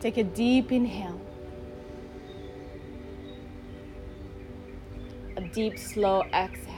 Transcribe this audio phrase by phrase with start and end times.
[0.00, 1.20] Take a deep inhale.
[5.36, 6.74] A deep, slow exhale.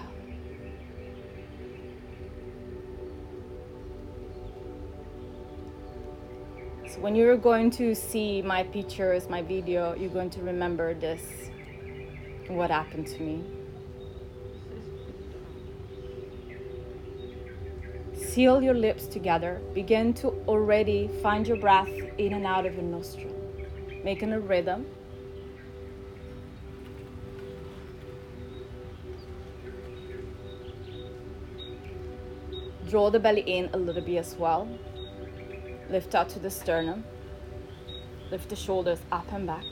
[6.89, 11.23] So when you're going to see my pictures, my video, you're going to remember this,
[12.49, 13.58] what happened to me.
[18.39, 19.61] Seal your lips together.
[19.75, 21.89] Begin to already find your breath
[22.19, 23.35] in and out of your nostril,
[24.05, 24.87] making a rhythm.
[32.89, 34.69] Draw the belly in a little bit as well.
[35.91, 37.03] Lift out to the sternum.
[38.31, 39.65] Lift the shoulders up and back.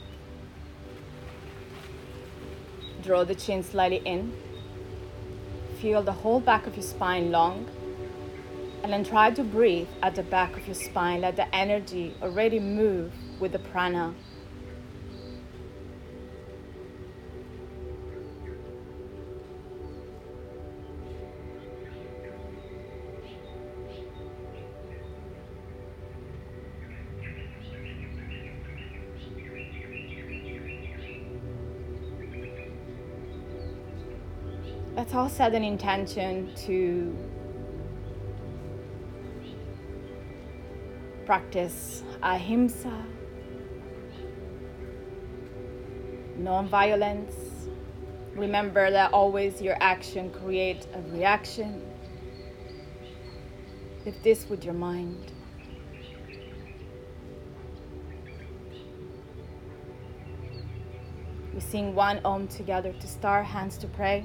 [3.01, 4.33] Draw the chin slightly in.
[5.79, 7.65] Feel the whole back of your spine long.
[8.87, 11.19] And then try to breathe at the back of your spine.
[11.19, 14.15] Let the energy already move with the prana.
[34.95, 37.13] Let's all set an intention to
[41.27, 43.03] practice ahimsa,
[46.37, 47.67] non-violence.
[48.33, 51.81] Remember that always your action creates a reaction.
[54.05, 55.33] If this with your mind.
[61.53, 64.23] We sing one Om together to start, hands to pray.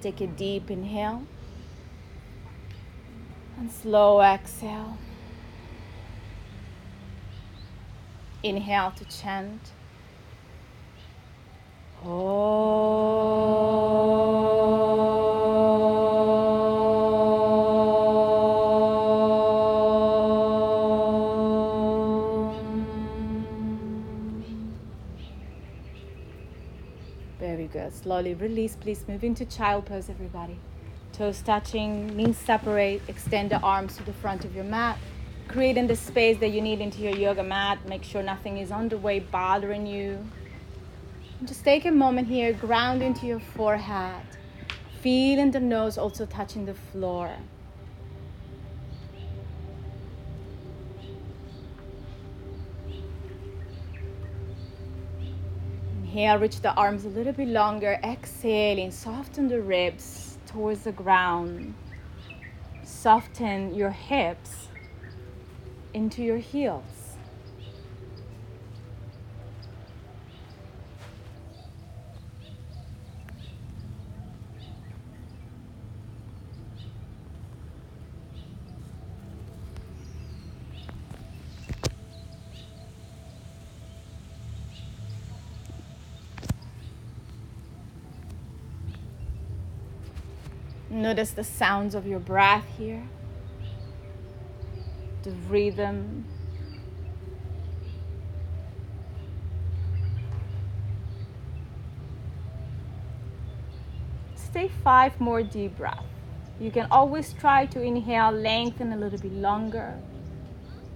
[0.00, 1.22] Take a deep inhale
[3.58, 4.98] and slow exhale.
[8.46, 9.60] Inhale to chant.
[27.40, 27.92] Very good.
[27.92, 28.76] Slowly release.
[28.76, 30.60] Please move into child pose, everybody.
[31.12, 33.02] Toes touching, knees separate.
[33.08, 34.98] Extend the arms to the front of your mat.
[35.48, 37.78] Creating the space that you need into your yoga mat.
[37.88, 40.26] Make sure nothing is on the way bothering you.
[41.44, 44.22] Just take a moment here, ground into your forehead.
[45.00, 47.30] Feeling the nose also touching the floor.
[56.02, 58.00] Inhale, reach the arms a little bit longer.
[58.02, 61.74] Exhaling, soften the ribs towards the ground.
[62.82, 64.68] Soften your hips
[65.96, 66.82] into your heels.
[90.90, 93.08] Notice the sounds of your breath here,
[95.26, 96.24] the rhythm.
[104.36, 106.00] Stay five more deep breaths.
[106.60, 109.98] You can always try to inhale, lengthen a little bit longer.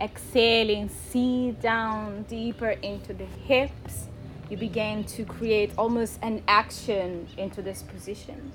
[0.01, 4.07] Exhaling, see down deeper into the hips.
[4.49, 8.53] You begin to create almost an action into this position.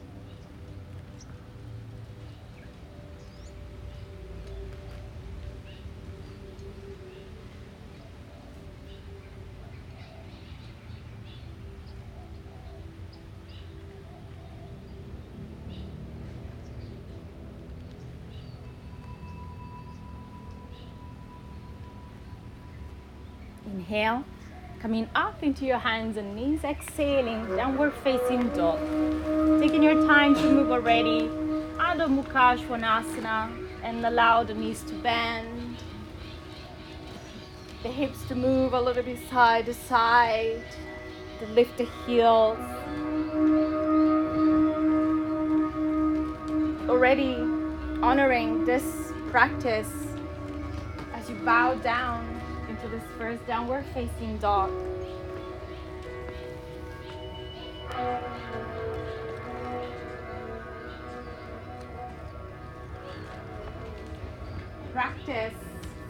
[23.96, 24.26] Inhale,
[24.82, 26.66] coming up into your hands and knees.
[26.66, 28.78] Exhaling, downward facing dog.
[29.62, 31.30] Taking your time to move already.
[31.80, 33.50] Adho Mukha Svanasana
[33.84, 35.78] and allow the knees to bend.
[37.84, 40.66] The hips to move a little bit side to side.
[41.40, 42.60] To lift the heels.
[46.90, 47.36] Already
[48.04, 49.94] honoring this practice
[51.14, 52.36] as you bow down
[52.70, 54.72] into this first downward facing dog.
[64.92, 65.54] Practice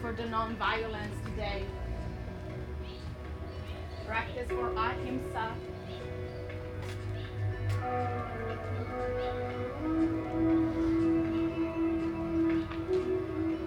[0.00, 1.64] for the non-violence today.
[4.06, 5.54] Practice for ahimsa.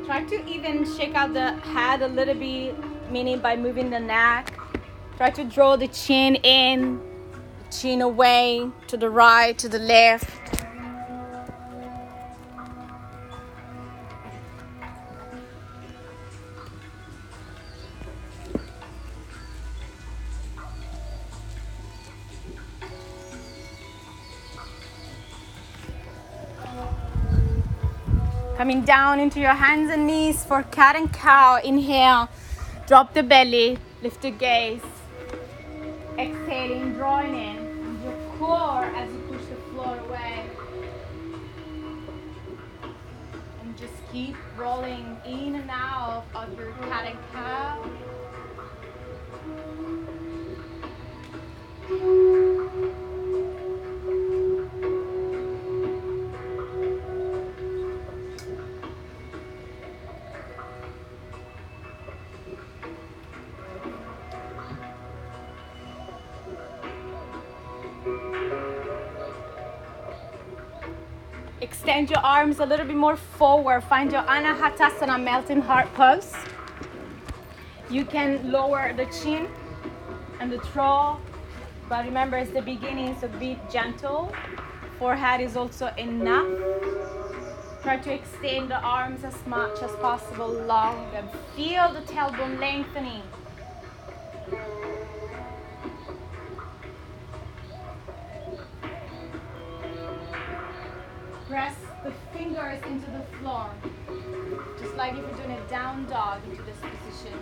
[0.10, 2.74] Try to even shake out the head a little bit,
[3.12, 4.58] meaning by moving the neck.
[5.18, 7.00] Try to draw the chin in,
[7.72, 10.39] chin away to the right, to the left.
[28.90, 31.60] Down into your hands and knees for cat and cow.
[31.64, 32.28] Inhale,
[32.88, 34.82] drop the belly, lift the gaze.
[36.18, 40.44] Exhaling, drawing in your core as you push the floor away.
[43.62, 47.86] And just keep rolling in and out of your cat and cow.
[72.00, 73.82] Extend your arms a little bit more forward.
[73.82, 76.34] Find your Anahatasana melting heart pose.
[77.90, 79.50] You can lower the chin
[80.40, 81.20] and the throat,
[81.90, 84.34] but remember it's the beginning, so be gentle.
[84.98, 86.48] Forehead is also enough.
[87.84, 93.24] Try to extend the arms as much as possible long and feel the tailbone lengthening.
[101.50, 101.89] Press
[102.40, 103.70] fingers into the floor,
[104.80, 107.38] just like if you're doing a down dog into this position.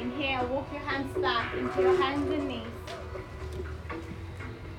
[0.00, 2.66] Inhale, walk your hands back into your hands and knees.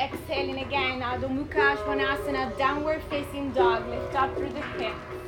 [0.02, 3.88] Exhaling again, Adho Mukha Svanasana, downward facing dog.
[3.88, 5.27] Lift up through the hips.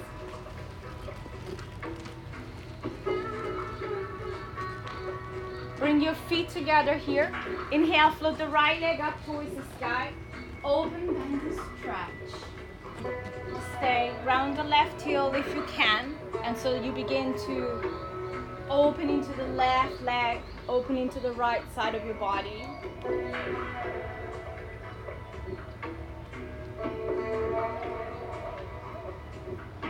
[6.09, 7.31] Your feet together here.
[7.71, 10.11] Inhale, float the right leg up towards the sky.
[10.63, 12.41] Open, bend, and stretch.
[13.77, 14.11] Stay.
[14.25, 16.15] Round the left heel if you can.
[16.43, 17.93] And so you begin to
[18.71, 22.65] open into the left leg, open into the right side of your body.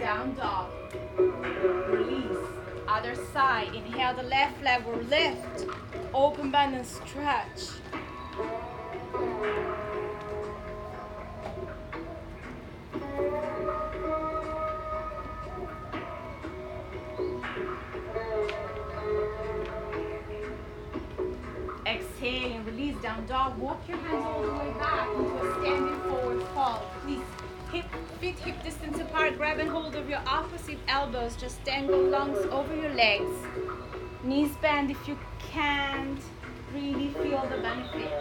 [0.01, 0.69] Down dog.
[1.88, 2.38] Release.
[2.89, 3.74] Other side.
[3.74, 5.66] Inhale, the left leg will lift.
[6.13, 7.69] Open, bend, and stretch.
[21.85, 23.57] Exhale and release down dog.
[23.59, 26.81] Walk your hands all the way back into a standing forward fold.
[27.03, 27.21] Please
[27.71, 27.85] hip,
[28.19, 29.38] feet hip distance apart.
[29.38, 31.35] Grab and hold of your opposite elbows.
[31.35, 33.31] Just dangle lungs over your legs.
[34.23, 35.17] Knees bend if you
[35.51, 36.19] can't
[36.73, 38.13] really feel the benefit.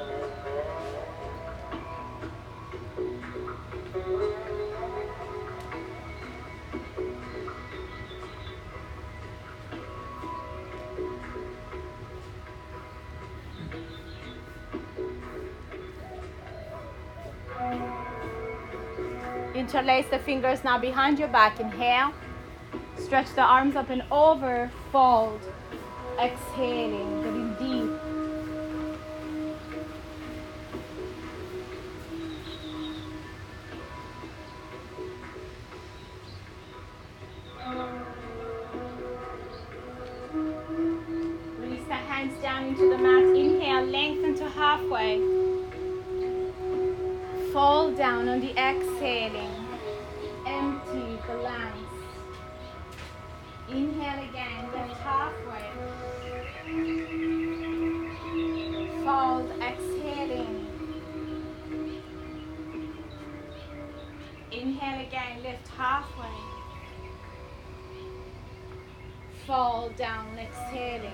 [19.55, 21.61] Interlace the fingers now behind your back.
[21.61, 22.13] Inhale.
[22.97, 24.71] Stretch the arms up and over.
[24.93, 25.41] Fold.
[26.21, 27.23] Exhaling.
[27.23, 27.91] Getting deep.
[41.61, 43.37] Release the hands down into the mat.
[43.37, 43.85] Inhale.
[43.85, 45.21] Lengthen to halfway.
[47.53, 49.55] Fall down on the exhaling.
[50.45, 51.89] Empty the lungs.
[53.69, 55.68] Inhale again, lift halfway.
[59.09, 60.67] Fold, exhaling.
[64.53, 66.27] Inhale again, lift halfway.
[69.47, 71.11] Fall down, exhaling.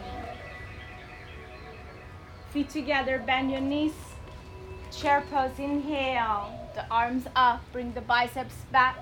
[2.51, 3.95] Feet together, bend your knees.
[4.91, 6.51] Chair pose, inhale.
[6.75, 8.99] The arms up, bring the biceps back.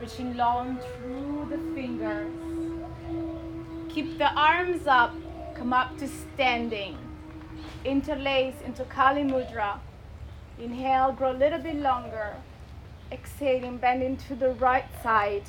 [0.00, 2.32] Reaching long through the fingers.
[3.90, 5.14] Keep the arms up,
[5.54, 7.03] come up to standing
[7.84, 9.78] interlace into Kali Mudra.
[10.58, 12.34] Inhale, grow a little bit longer.
[13.12, 15.44] Exhaling, bending to the right side.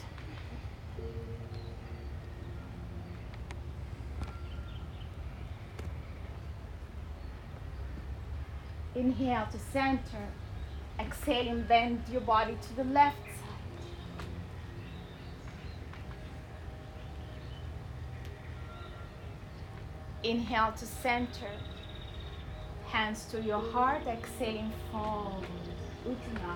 [8.95, 10.27] Inhale to center.
[10.99, 14.25] Exhaling, bend your body to the left side.
[20.23, 21.51] Inhale to center
[22.95, 24.07] Hands to your heart.
[24.07, 25.45] Exhaling, forward.
[26.07, 26.55] Uttanasana.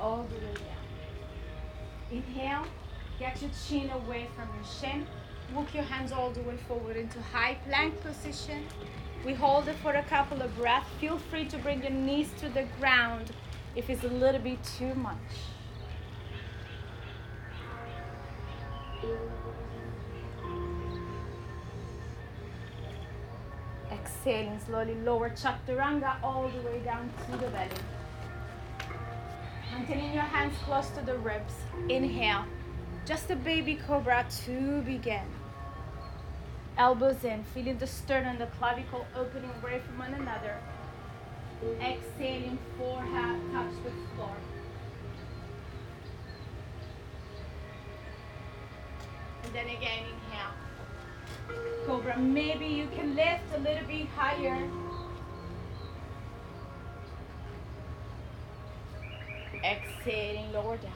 [0.00, 2.12] All the way down.
[2.12, 2.66] Inhale.
[3.18, 5.08] Get your chin away from your shin.
[5.52, 8.64] Walk your hands all the way forward into high plank position.
[9.26, 10.86] We hold it for a couple of breaths.
[11.00, 13.32] Feel free to bring your knees to the ground
[13.74, 15.34] if it's a little bit too much.
[24.24, 27.70] Exhaling slowly, lower chaturanga all the way down to the belly.
[29.74, 31.54] Maintaining your hands close to the ribs.
[31.88, 32.44] Inhale.
[33.04, 35.24] Just a baby cobra to begin.
[36.78, 40.56] Elbows in, feeling the sternum, and the clavicle opening away from one another.
[41.80, 44.36] Exhaling, forehead touch the floor.
[49.42, 50.61] And then again, inhale.
[51.86, 54.68] Cobra, maybe you can lift a little bit higher.
[59.64, 60.92] Exhaling, lower down.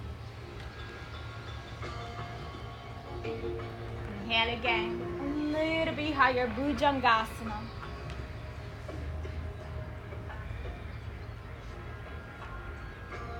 [4.24, 7.60] Inhale again, a little bit higher, Bhujangasana.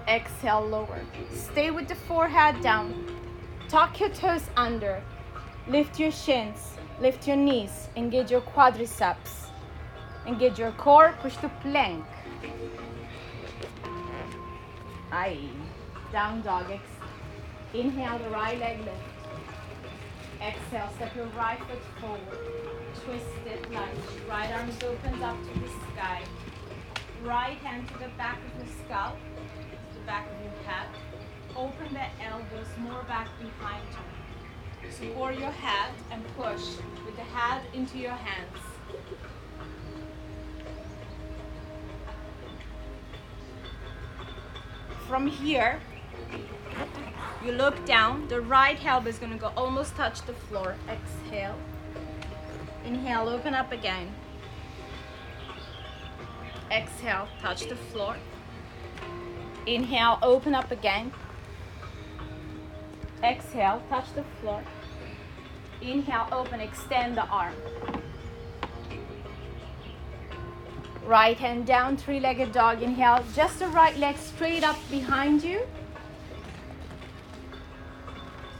[0.08, 1.00] Exhale, lower.
[1.32, 3.06] Stay with the forehead down.
[3.68, 5.02] Tuck your toes under.
[5.66, 6.75] Lift your shins.
[7.00, 7.88] Lift your knees.
[7.96, 9.48] Engage your quadriceps.
[10.26, 11.14] Engage your core.
[11.20, 12.04] Push to plank.
[15.12, 15.50] Aye.
[16.10, 16.66] Down dog.
[17.74, 19.16] Inhale the right leg lift.
[20.40, 22.38] Exhale, step your right foot forward.
[23.04, 23.98] Twist it lunge.
[24.28, 26.22] Right arms opens up to the sky.
[27.22, 30.88] Right hand to the back of your scalp to the back of your head.
[31.56, 34.15] Open the elbows more back behind you.
[34.90, 38.58] Support your head and push with the head into your hands.
[45.08, 45.80] From here,
[47.44, 48.26] you look down.
[48.28, 50.74] The right elbow is going to go almost touch the floor.
[50.88, 51.54] Exhale.
[52.84, 54.12] Inhale, open up again.
[56.70, 58.16] Exhale, touch the floor.
[59.66, 61.12] Inhale, open up again.
[63.26, 64.62] Exhale, touch the floor.
[65.82, 67.54] Inhale, open, extend the arm.
[71.04, 72.82] Right hand down, three-legged dog.
[72.82, 75.60] Inhale, just the right leg straight up behind you.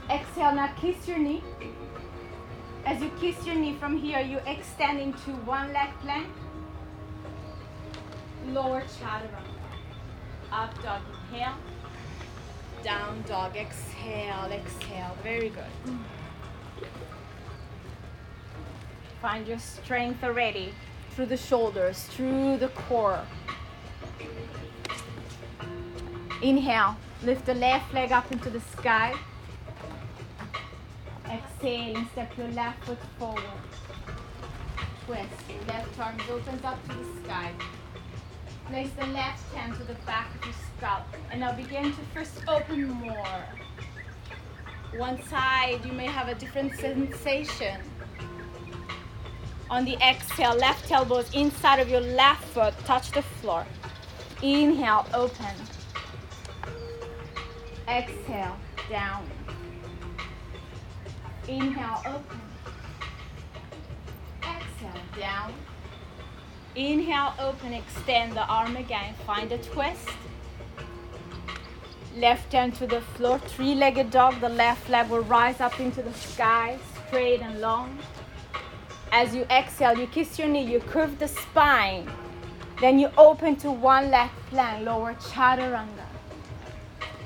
[0.09, 1.41] Exhale, now kiss your knee.
[2.85, 6.27] As you kiss your knee from here, you extend into one leg plank.
[8.47, 9.55] Lower chaturanga.
[10.51, 11.55] Up dog, inhale.
[12.83, 15.17] Down dog, exhale, exhale.
[15.23, 15.97] Very good.
[19.21, 20.73] Find your strength already
[21.11, 23.25] through the shoulders, through the core.
[26.41, 29.15] Inhale, lift the left leg up into the sky.
[31.25, 33.43] Exhale, step your left foot forward.
[35.05, 37.51] Twist, left arm opens up to the sky.
[38.69, 41.03] Place the left hand to the back of your scalp.
[41.31, 43.43] And now begin to first open more.
[44.97, 47.79] One side, you may have a different sensation.
[49.69, 53.65] On the exhale, left elbows inside of your left foot, touch the floor.
[54.41, 55.55] Inhale, open.
[57.87, 58.57] Exhale,
[58.89, 59.29] down.
[61.47, 62.41] Inhale, open.
[64.43, 65.53] Exhale, down.
[66.77, 69.15] Inhale, open, extend the arm again.
[69.25, 70.09] Find a twist.
[72.15, 74.39] Left hand to the floor, three-legged dog.
[74.41, 77.97] The left leg will rise up into the sky, straight and long.
[79.11, 82.07] As you exhale, you kiss your knee, you curve the spine.
[82.79, 86.05] Then you open to one leg plank, lower chaturanga.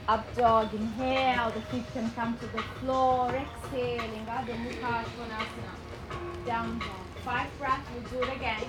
[0.08, 3.36] Up dog, inhale, the feet can come to the floor.
[3.36, 6.46] Exhaling, Adho Mukha Svanasana.
[6.46, 6.88] Down dog.
[7.26, 8.64] Five breaths, we'll do it again.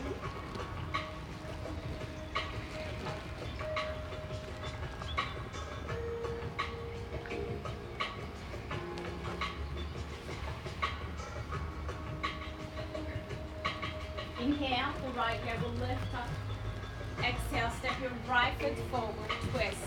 [18.02, 19.78] Your right foot forward, twist.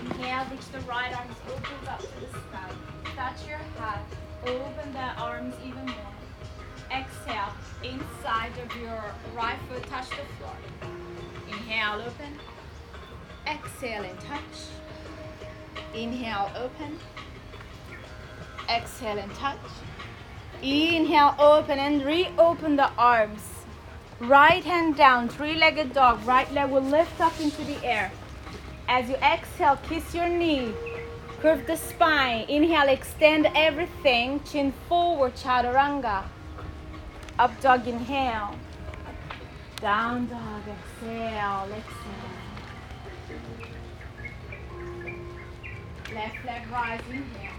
[0.00, 2.70] Inhale, reach the right arms, opens up to the sky.
[3.14, 4.00] Touch your head,
[4.42, 6.14] open the arms even more.
[6.90, 10.56] Exhale, inside of your right foot, touch the floor.
[11.48, 11.64] Inhale.
[11.74, 12.38] Inhale, open.
[13.46, 14.40] Exhale and touch.
[15.94, 16.98] Inhale, open.
[18.68, 19.58] Exhale and touch.
[20.62, 23.53] Inhale, open and reopen the arms.
[24.26, 26.24] Right hand down, three-legged dog.
[26.26, 28.10] Right leg will lift up into the air.
[28.88, 30.72] As you exhale, kiss your knee.
[31.40, 32.46] Curve the spine.
[32.48, 34.40] Inhale, extend everything.
[34.44, 36.22] Chin forward, chaturanga.
[37.38, 38.56] Up dog, inhale.
[39.82, 42.34] Down dog, exhale, exhale.
[46.14, 47.52] Left leg rise, inhale.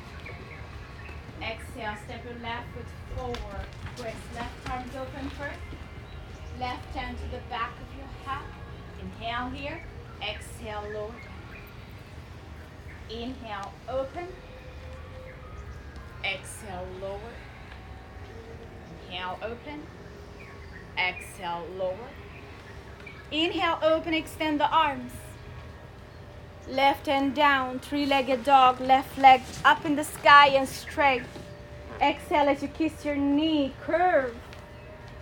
[1.43, 3.65] Exhale, step your left foot forward.
[3.97, 5.74] Twist left arms open first.
[6.59, 8.45] Left hand to the back of your head.
[9.01, 9.81] Inhale here.
[10.21, 11.35] Exhale, lower down.
[13.09, 14.27] Inhale, open.
[16.23, 17.19] Exhale, lower.
[19.09, 19.83] Inhale, open.
[20.97, 22.09] Exhale, lower.
[23.31, 25.11] Inhale, open, extend the arms.
[26.69, 31.23] Left hand down, three-legged dog, left leg up in the sky and straight.
[32.01, 34.35] Exhale as you kiss your knee, curve.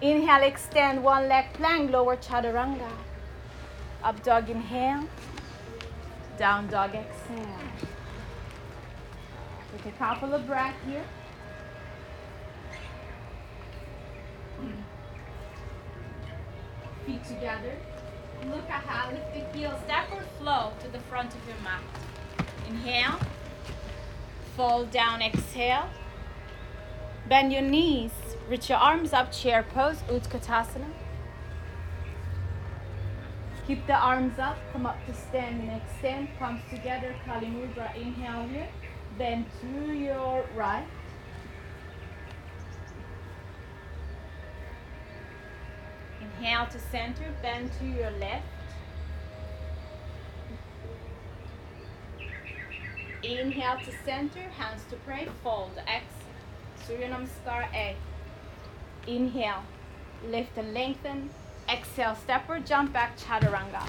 [0.01, 2.89] Inhale, extend one leg plank, lower chaturanga.
[4.03, 5.07] Up dog, inhale.
[6.37, 7.59] Down dog, exhale.
[9.71, 11.05] Take a couple of breaths here.
[17.05, 17.75] Feet together.
[18.49, 21.81] Look ahead, lift the heels, step or flow to the front of your mat.
[22.67, 23.19] Inhale,
[24.57, 25.85] fall down, exhale.
[27.27, 28.11] Bend your knees,
[28.49, 30.91] reach your arms up, chair pose, Utkatasana.
[33.65, 35.61] Keep the arms up, come up to stand.
[35.61, 38.67] And extend, palms together, Kali Mudra, inhale here.
[39.17, 40.85] Bend to your right.
[46.21, 48.43] Inhale to center, bend to your left.
[53.23, 56.03] Inhale to center, hands to pray, fold, X.
[56.85, 57.95] Surya Namaskar A.
[59.07, 59.63] Inhale,
[60.29, 61.29] lift and lengthen.
[61.69, 63.87] Exhale, step or jump back, Chaturanga.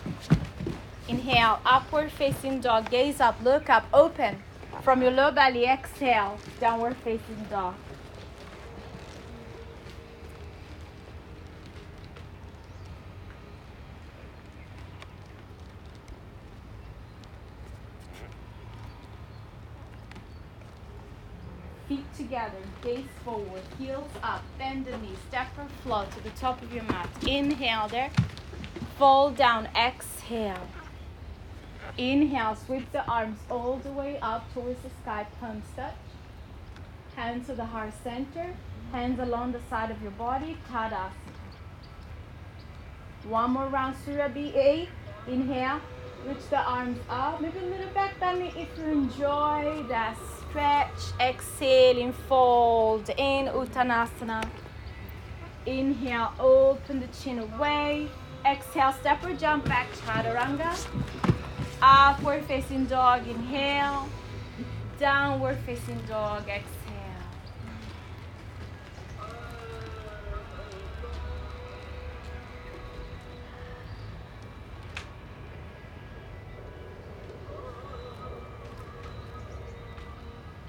[1.08, 4.40] Inhale, upward facing dog, gaze up, look up, open.
[4.82, 7.74] From your low belly, exhale, downward facing dog.
[21.94, 26.60] Feet together, gaze forward, heels up, bend the knees, step or flow to the top
[26.60, 27.08] of your mat.
[27.24, 28.10] Inhale there,
[28.98, 30.66] fold down, exhale.
[31.96, 35.94] Inhale, sweep the arms all the way up towards the sky, palms touch.
[37.14, 38.56] Hands to the heart center,
[38.90, 41.12] hands along the side of your body, Tadasana.
[43.22, 44.88] One more round, Surya BA.
[45.30, 45.80] Inhale,
[46.26, 50.16] reach the arms up, maybe a little back bending if you enjoy that
[50.54, 51.12] stretch.
[51.20, 54.48] Exhaling, fold in Uttanasana.
[55.66, 58.06] Inhale, open the chin away.
[58.46, 60.72] Exhale, step or jump back, Chaturanga.
[61.82, 64.08] Upward facing dog, inhale.
[65.00, 66.83] Downward facing dog, exhale.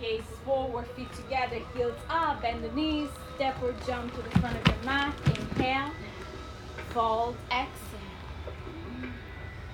[0.06, 4.56] Gaze forward, feet together, heels up, bend the knees, step or jump to the front
[4.56, 5.16] of your mat.
[5.26, 5.92] Inhale,
[6.92, 9.10] fold, exhale.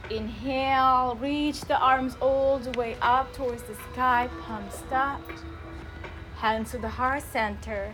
[0.10, 5.44] Inhale, reach the arms all the way up towards the sky, palms stopped.
[6.38, 7.94] Hands to the heart center,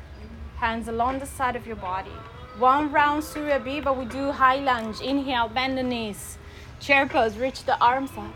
[0.58, 2.18] hands along the side of your body.
[2.60, 5.02] One round Surya B, but we do high lunge.
[5.02, 6.38] Inhale, bend the knees.
[6.80, 8.36] Chair pose, reach the arms up.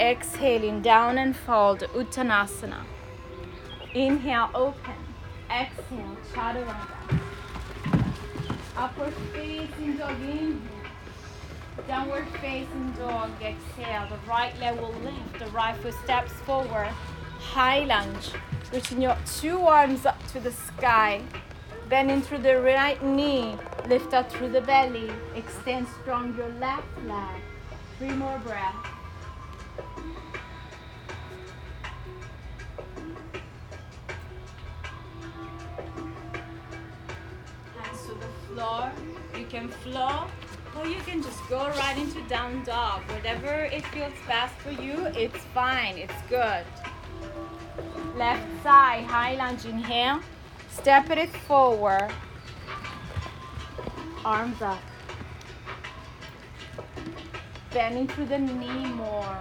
[0.00, 2.86] Exhaling, down and fold, Uttanasana.
[3.94, 4.94] Inhale, open.
[5.50, 7.20] Exhale, chaturanga.
[8.76, 10.58] Upward facing dog, inhale.
[11.86, 14.08] Downward facing dog, exhale.
[14.08, 16.88] The right leg will lift, the right foot steps forward.
[17.38, 18.32] High lunge,
[18.72, 21.22] reaching your two arms up to the sky.
[21.88, 23.56] Bending through the right knee,
[23.88, 25.10] lift up through the belly.
[25.36, 27.40] Extend strong your left leg.
[27.98, 28.95] Three more breaths.
[38.56, 38.90] Floor.
[39.38, 40.24] You can flow
[40.78, 43.02] or you can just go right into down dog.
[43.12, 45.98] Whatever it feels best for you, it's fine.
[45.98, 46.64] It's good.
[48.16, 50.20] Left side, high lunge, inhale.
[50.70, 52.10] Step it forward.
[54.24, 54.80] Arms up.
[57.72, 59.38] bending through the knee more.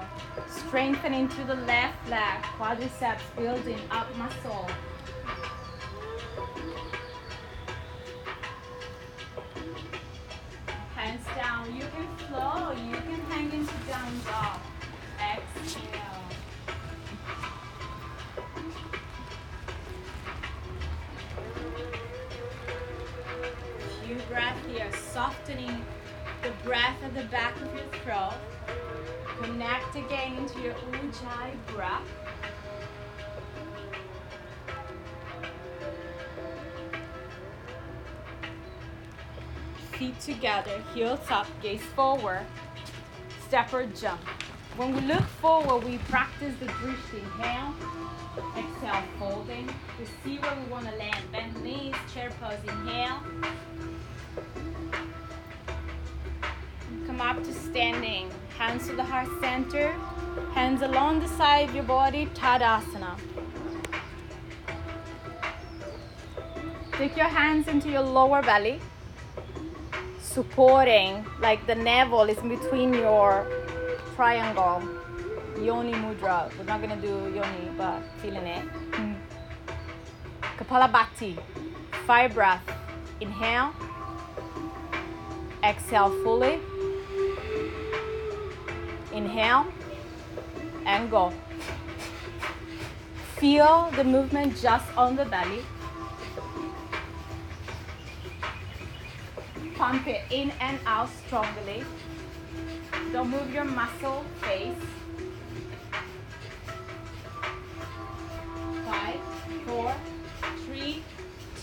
[0.49, 4.69] Strengthening through the left leg, quadriceps building up muscle.
[11.35, 14.59] Down, you can flow, you can hang into down dog.
[15.19, 16.23] Exhale.
[24.05, 25.85] Few breath here, softening
[26.43, 28.33] the breath at the back of your throat.
[29.41, 32.24] Connect again into your Ujjayi breath.
[39.97, 42.45] Feet together, heels up, gaze forward,
[43.47, 44.19] step or jump.
[44.75, 47.13] When we look forward, we practice the drift.
[47.13, 47.73] Inhale,
[48.57, 49.73] exhale, folding.
[49.97, 51.31] We see where we want to land.
[51.31, 52.59] Bend knees, chair pose.
[52.67, 53.21] Inhale.
[57.07, 58.29] Come up to standing.
[58.57, 59.93] Hands to the heart center.
[60.53, 63.17] Hands along the side of your body, Tadasana.
[66.97, 68.81] Take your hands into your lower belly,
[70.35, 73.47] supporting like the navel is between your
[74.15, 74.83] triangle.
[75.63, 76.51] Yoni Mudra.
[76.57, 78.65] We're not gonna do Yoni, but feeling it.
[78.91, 79.15] Mm.
[80.59, 81.39] Kapalabhati.
[82.05, 82.67] Five breath.
[83.21, 83.71] Inhale.
[85.63, 86.59] Exhale fully.
[89.13, 89.65] Inhale
[90.85, 91.31] and go.
[93.37, 95.63] Feel the movement just on the belly.
[99.77, 101.83] Pump it in and out strongly.
[103.11, 104.75] Don't move your muscle face.
[108.85, 109.19] Five,
[109.65, 109.93] four,
[110.65, 111.03] three,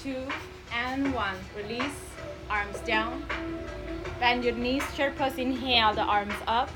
[0.02, 0.26] two,
[0.74, 1.36] and one.
[1.56, 2.00] Release,
[2.50, 3.24] arms down.
[4.20, 6.70] Bend your knees, chair pose, inhale the arms up.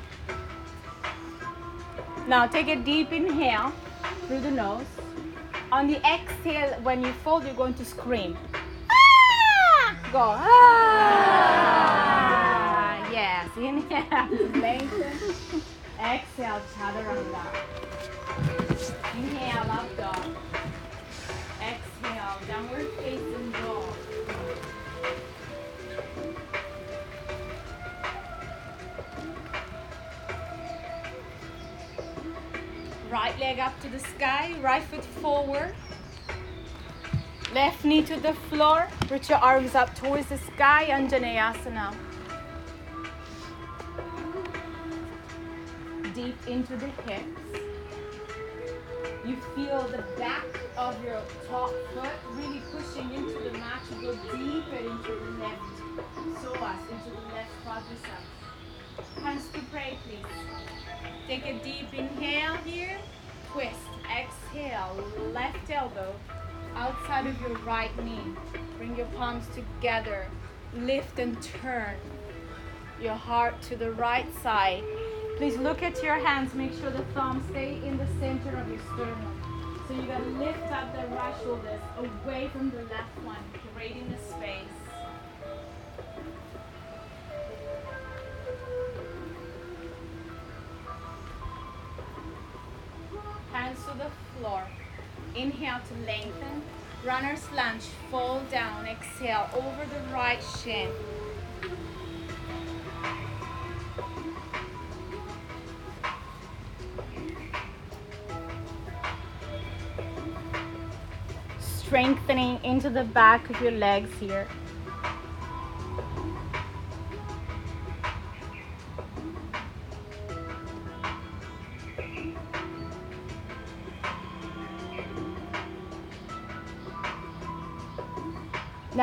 [2.26, 3.72] Now take a deep inhale
[4.26, 4.86] through the nose.
[5.70, 8.36] On the exhale, when you fold, you're going to scream.
[10.12, 10.36] Go.
[10.38, 11.96] Ah!
[13.10, 13.50] Yes.
[13.56, 14.28] Inhale,
[14.60, 15.12] lengthen.
[15.98, 17.42] Exhale, chaturanga.
[19.16, 20.36] Inhale, up dog.
[21.60, 23.96] Exhale, downward facing dog.
[33.10, 35.74] Right leg up to the sky, right foot forward.
[37.54, 38.88] Left knee to the floor.
[39.08, 41.94] Reach your arms up towards the sky, Anjaneyasana.
[46.12, 47.24] Deep into the hips.
[49.24, 50.44] You feel the back
[50.76, 55.62] of your top foot really pushing into the mat to go deeper into the left
[56.16, 59.22] psoas, into the left quadriceps.
[59.22, 60.26] Hands to pray, please.
[61.28, 62.98] Take a deep inhale here.
[63.52, 63.78] Twist.
[64.10, 65.04] Exhale.
[65.32, 66.14] Left elbow
[66.76, 68.20] outside of your right knee.
[68.76, 70.26] Bring your palms together.
[70.74, 71.96] Lift and turn
[73.00, 74.84] your heart to the right side.
[75.38, 76.54] Please look at your hands.
[76.54, 79.82] Make sure the thumbs stay in the center of your sternum.
[79.88, 83.36] So you gotta lift up the right shoulders away from the left one,
[83.74, 84.76] creating the space.
[93.52, 94.62] hands to the floor.
[95.36, 96.62] Inhale to lengthen.
[97.04, 98.86] Runner's lunge, fall down.
[98.86, 100.90] Exhale over the right shin.
[111.60, 114.48] Strengthening into the back of your legs here.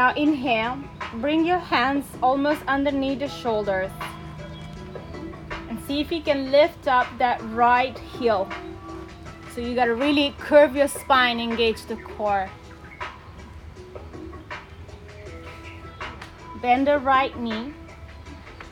[0.03, 0.83] Now inhale,
[1.21, 3.89] bring your hands almost underneath the shoulders.
[5.69, 8.49] And see if you can lift up that right heel.
[9.55, 12.49] So you gotta really curve your spine, engage the core.
[16.61, 17.73] Bend the right knee.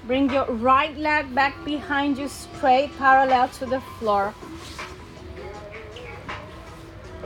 [0.08, 4.34] Bring your right leg back behind you straight parallel to the floor.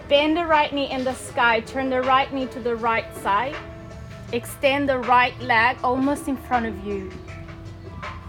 [0.07, 1.61] Bend the right knee in the sky.
[1.61, 3.55] Turn the right knee to the right side.
[4.31, 7.11] Extend the right leg almost in front of you.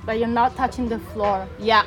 [0.04, 1.48] But you're not touching the floor.
[1.58, 1.84] Yeah.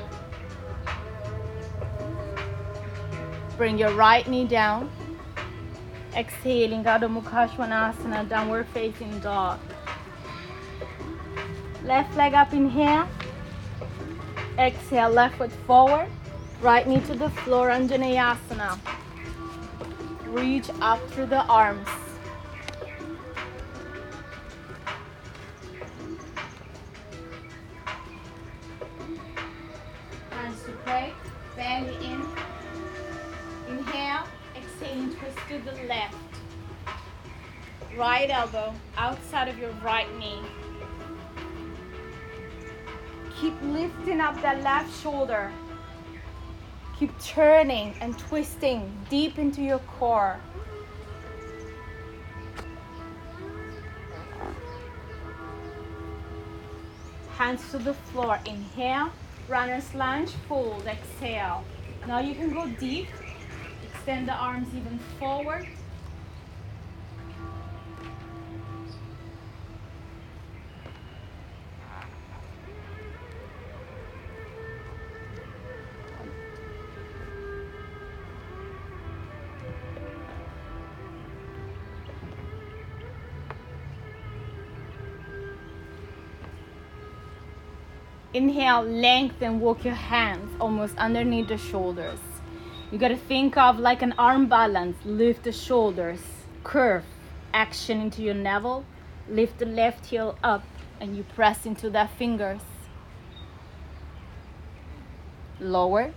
[3.55, 4.89] Bring your right knee down.
[6.15, 9.59] Exhaling, Adho Mukha Svanasana, downward facing dog.
[11.83, 13.07] Left leg up, in here.
[14.57, 16.09] Exhale, left foot forward.
[16.61, 18.79] Right knee to the floor, Anjaneyasana.
[20.25, 21.87] Reach up through the arms.
[35.49, 36.15] To the left.
[37.97, 40.41] Right elbow outside of your right knee.
[43.41, 45.51] Keep lifting up that left shoulder.
[46.99, 50.39] Keep turning and twisting deep into your core.
[57.31, 58.39] Hands to the floor.
[58.45, 59.09] Inhale,
[59.47, 61.63] runner's lunge, fold, exhale.
[62.05, 63.07] Now you can go deep.
[64.09, 65.67] Extend the arms even forward.
[88.33, 92.28] Inhale, lengthen, walk your hands almost underneath the shoulders.
[92.91, 94.97] You gotta think of like an arm balance.
[95.05, 96.21] Lift the shoulders,
[96.63, 97.03] curve,
[97.53, 98.83] action into your navel.
[99.29, 100.63] Lift the left heel up
[100.99, 102.61] and you press into the fingers.
[105.59, 106.13] Lower.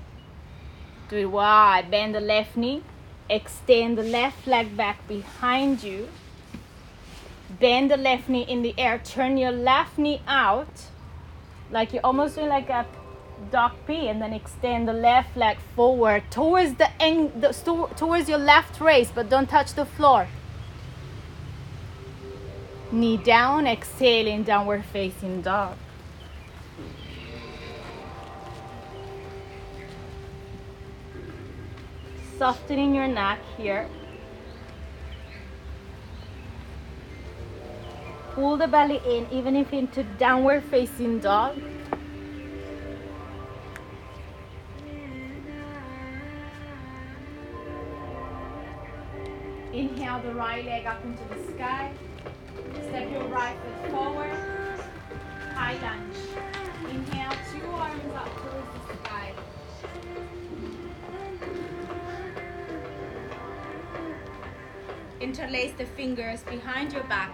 [1.11, 1.91] Do it wide.
[1.91, 2.83] Bend the left knee.
[3.29, 6.09] Extend the left leg back behind you.
[7.61, 8.99] Bend the left knee in the air.
[9.05, 10.87] Turn your left knee out
[11.71, 12.87] like you're almost doing like a
[13.51, 17.53] dog P and then extend the left leg forward towards the end the,
[17.97, 20.29] towards your left waist but don't touch the floor.
[22.91, 25.77] Knee down exhaling downward facing dog.
[32.39, 33.89] Softening your neck here.
[38.35, 41.57] Pull the belly in, even if into downward facing dog.
[49.73, 51.91] Inhale the right leg up into the sky.
[52.89, 54.31] Step your right foot forward.
[55.55, 56.17] High lunge.
[56.91, 59.33] Inhale, two arms up towards the sky.
[65.23, 67.33] Interlace the fingers behind your back.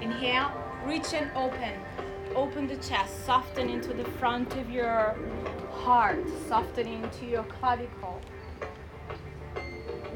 [0.00, 0.52] Inhale,
[0.86, 1.74] reach and open.
[2.34, 5.14] Open the chest, soften into the front of your
[5.72, 8.20] heart, soften into your clavicle.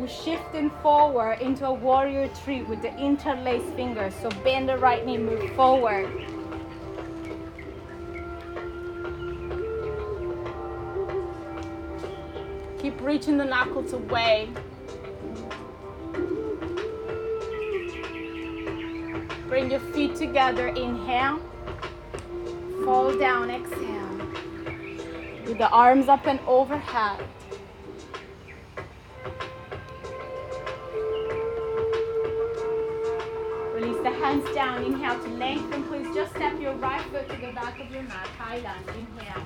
[0.00, 4.14] We're shifting forward into a warrior tree with the interlaced fingers.
[4.22, 6.10] So bend the right knee, move forward.
[12.78, 14.48] Keep reaching the knuckles away.
[19.48, 20.68] Bring your feet together.
[20.68, 21.40] Inhale.
[22.86, 23.50] Fall down.
[23.50, 24.08] Exhale.
[25.44, 27.22] With the arms up and overhead.
[34.20, 34.84] Hands down.
[34.84, 35.84] Inhale to lengthen.
[35.84, 38.26] Please just step your right foot to the back of your mat.
[38.38, 38.86] High lunge.
[38.88, 39.42] Inhale.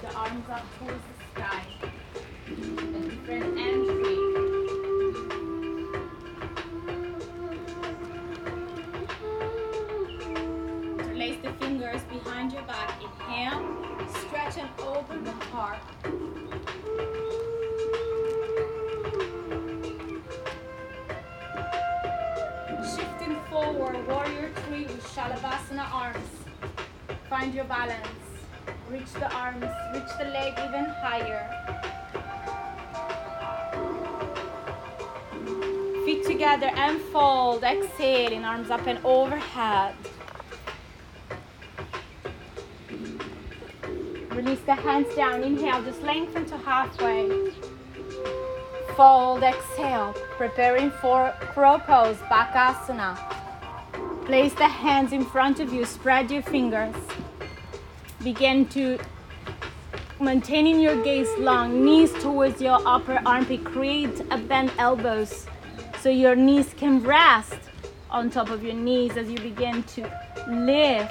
[0.00, 1.62] The arms up towards the sky.
[2.46, 4.16] A different entry.
[11.14, 13.02] Place the fingers behind your back.
[13.02, 13.62] Inhale,
[14.26, 15.78] stretch and open the heart.
[25.18, 26.30] Shalabhasana arms.
[27.28, 28.06] Find your balance.
[28.88, 31.42] Reach the arms, reach the leg even higher.
[36.04, 37.64] Feet together and fold.
[37.64, 39.96] Exhaling, arms up and overhead.
[44.30, 45.42] Release the hands down.
[45.42, 47.50] Inhale, just lengthen to halfway.
[48.94, 50.14] Fold, exhale.
[50.36, 53.37] Preparing for crow pose, Bakasana.
[54.28, 55.86] Place the hands in front of you.
[55.86, 56.94] Spread your fingers.
[58.22, 58.98] Begin to
[60.20, 63.64] maintaining your gaze long, knees towards your upper armpit.
[63.64, 65.46] Create a bent elbows
[66.00, 67.56] so your knees can rest
[68.10, 70.02] on top of your knees as you begin to
[70.46, 71.10] lift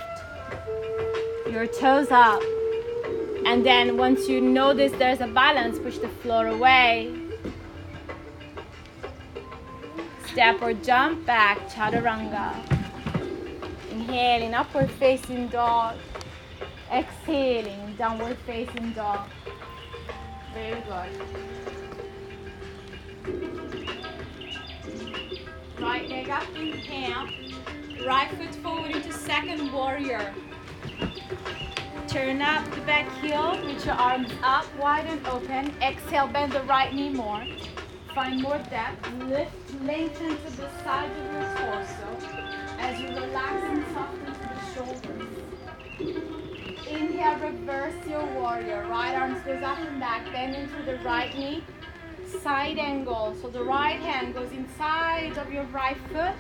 [1.50, 2.40] your toes up.
[3.48, 7.12] And then once you notice there's a balance, push the floor away.
[10.28, 12.77] Step or jump back, chaturanga.
[14.08, 15.98] Inhale in upward facing dog.
[16.90, 19.28] Exhaling, downward facing dog.
[20.54, 21.10] Very good.
[25.78, 27.28] Right leg up, inhale.
[28.08, 30.34] Right foot forward into second warrior.
[32.08, 35.76] Turn up the back heel, reach your arms up, wide and open.
[35.82, 37.46] Exhale, bend the right knee more.
[38.16, 39.12] Find more depth.
[39.24, 39.52] Lift,
[39.84, 42.37] lengthen to the side of your torso
[42.78, 45.28] as you relax and soften to the shoulders.
[46.88, 48.86] Inhale, reverse your warrior.
[48.90, 51.64] Right arm goes up and back, bend into the right knee.
[52.44, 53.36] Side angle.
[53.42, 56.36] So the right hand goes inside of your right foot.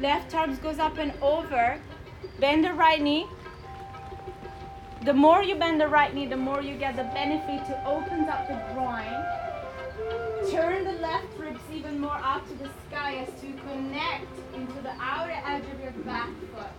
[0.00, 1.78] Left arm goes up and over.
[2.38, 3.26] Bend the right knee
[5.04, 8.28] the more you bend the right knee, the more you get the benefit to open
[8.28, 9.06] up the groin.
[10.50, 11.37] Turn the left
[11.72, 15.92] even more up to the sky as to connect into the outer edge of your
[16.04, 16.72] back foot.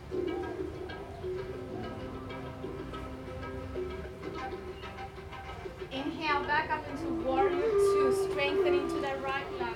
[5.92, 9.76] Inhale back up into warrior two, strengthening to the right leg.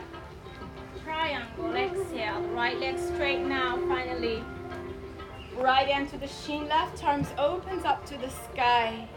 [1.03, 4.43] Triangle, exhale, right leg straight now, finally.
[5.57, 9.07] Right hand to the shin, left arms opens up to the sky.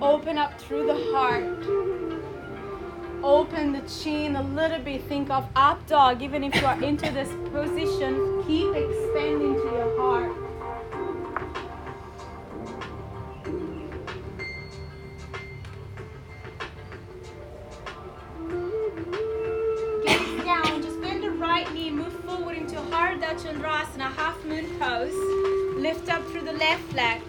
[0.00, 2.29] Open up through the heart.
[3.22, 5.02] Open the chin a little bit.
[5.04, 6.22] Think of up dog.
[6.22, 10.32] Even if you are into this position, keep expanding to your heart.
[20.06, 20.82] Gaze down.
[20.82, 21.90] Just bend the right knee.
[21.90, 25.14] Move forward into Ardha Chandrasana, half moon pose.
[25.76, 27.20] Lift up through the left leg.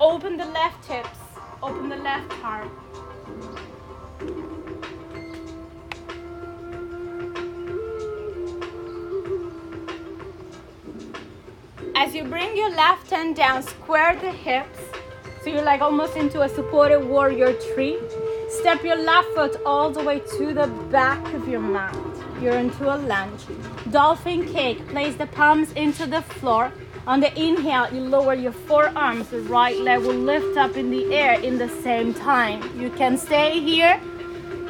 [0.00, 1.18] Open the left hips.
[1.60, 2.83] Open the left arm.
[11.96, 14.78] As you bring your left hand down, square the hips.
[15.42, 17.98] So you're like almost into a supported warrior tree.
[18.48, 21.96] Step your left foot all the way to the back of your mat.
[22.40, 23.42] You're into a lunge.
[23.90, 24.86] Dolphin kick.
[24.88, 26.72] Place the palms into the floor.
[27.06, 29.28] On the inhale, you lower your forearms.
[29.28, 32.62] The right leg will lift up in the air in the same time.
[32.80, 34.00] You can stay here.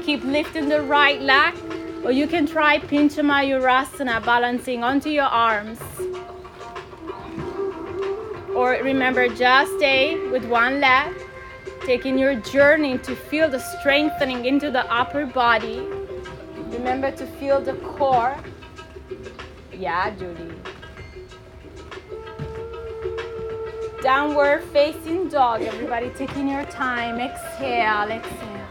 [0.02, 1.54] Keep lifting the right leg.
[2.04, 5.80] Or you can try Pincha Mayurasana, balancing onto your arms.
[8.54, 11.14] Or remember, just stay with one leg,
[11.86, 15.86] taking your journey to feel the strengthening into the upper body.
[16.72, 18.36] Remember to feel the core.
[19.72, 20.50] Yeah, Judy.
[24.04, 25.62] Downward facing dog.
[25.62, 27.18] Everybody taking your time.
[27.18, 28.68] Exhale, exhale.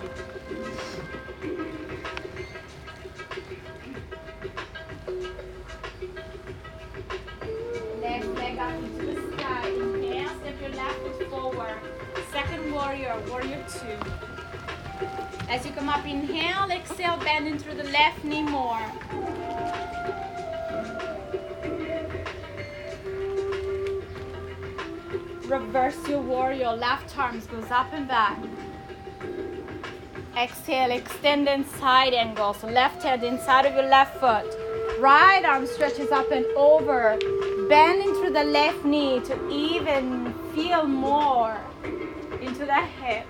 [8.00, 9.70] Left leg up into the sky.
[9.70, 10.30] Inhale,
[11.32, 11.80] forward.
[12.32, 13.98] Second warrior, warrior two.
[15.50, 18.86] As you come up, inhale, exhale, bending through the left knee more.
[25.48, 28.38] Reverse your warrior, left arms goes up and back.
[30.38, 32.54] Exhale, extend in side angle.
[32.54, 34.46] So left hand inside of your left foot.
[35.00, 37.20] Right arm stretches up and over.
[37.70, 41.60] Bending through the left knee to even feel more
[42.42, 43.28] into the hip.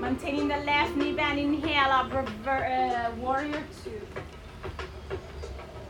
[0.00, 4.01] Maintaining the left knee bend, inhale up, rever, uh, warrior two.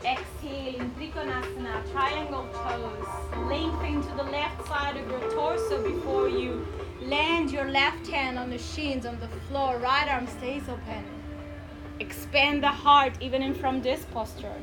[0.05, 3.47] Exhale in Trikonasana, triangle pose.
[3.47, 6.67] Lengthen to the left side of your torso before you
[7.01, 9.77] land your left hand on the shins on the floor.
[9.77, 11.05] Right arm stays open.
[12.01, 14.53] Expand the heart even in from this posture.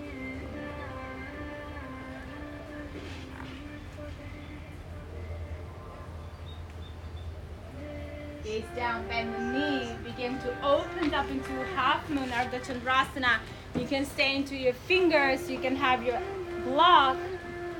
[8.44, 9.92] Gaze down, bend the knee.
[10.04, 13.38] Begin to open up into half moon Ardha Chandrasana.
[13.74, 15.50] You can stay into your fingers.
[15.50, 16.20] You can have your
[16.64, 17.16] block.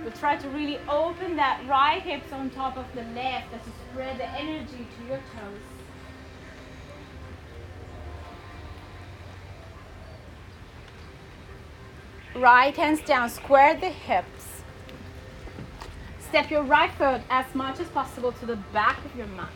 [0.05, 3.73] But try to really open that right hips on top of the left as you
[3.91, 5.61] spread the energy to your toes.
[12.35, 14.63] Right hands down, square the hips.
[16.29, 19.51] Step your right foot as much as possible to the back of your mat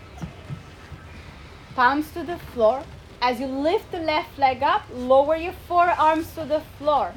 [1.75, 2.85] palms to the floor.
[3.27, 7.15] As you lift the left leg up, lower your forearms to the floor.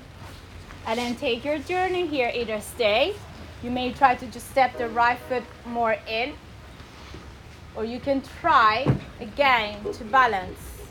[0.85, 2.31] And then take your journey here.
[2.33, 3.13] Either stay,
[3.61, 6.31] you may try to just step the right foot more in,
[7.75, 8.87] or you can try
[9.19, 10.87] again to balance.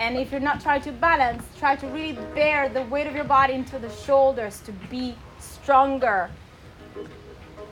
[0.00, 3.24] And if you're not trying to balance, try to really bear the weight of your
[3.24, 6.30] body into the shoulders to be stronger.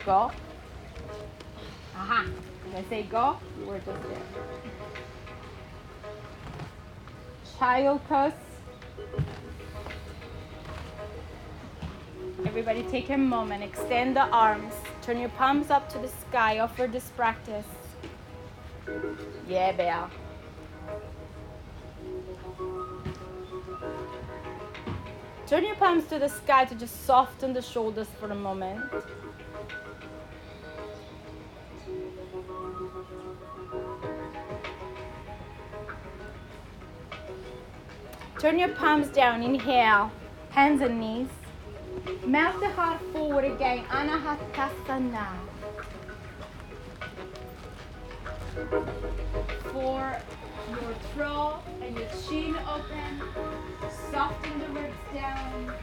[0.05, 0.31] Go.
[1.97, 2.27] Aha.
[2.67, 4.56] When I say go, were just there.
[7.59, 8.33] Child pose.
[12.45, 16.87] Everybody take a moment, extend the arms, turn your palms up to the sky, offer
[16.87, 17.65] this practice.
[19.49, 20.11] Yeah, Bea.
[25.47, 28.85] Turn your palms to the sky to just soften the shoulders for a moment.
[38.47, 40.13] Turn your palms down, inhale,
[40.51, 41.27] hands and knees.
[42.25, 45.27] Melt the heart forward again, Anahatasana.
[49.73, 50.17] For
[50.71, 53.21] your throat and your chin open,
[54.13, 55.75] soften the ribs down.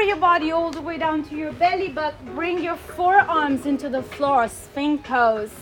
[0.00, 3.90] Lower your body all the way down to your belly, but bring your forearms into
[3.90, 5.52] the floor, sphinx pose.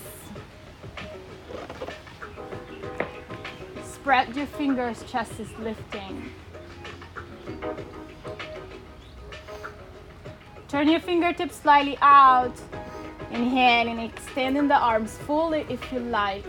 [3.83, 6.31] Spread your fingers, chest is lifting.
[10.69, 12.55] Turn your fingertips slightly out.
[13.33, 16.45] Inhale and extending the arms fully if you like.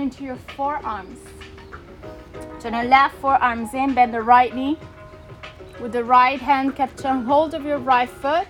[0.00, 1.18] Into your forearms.
[2.60, 4.78] Turn the left forearms in, bend the right knee.
[5.80, 8.48] With the right hand, capture hold of your right foot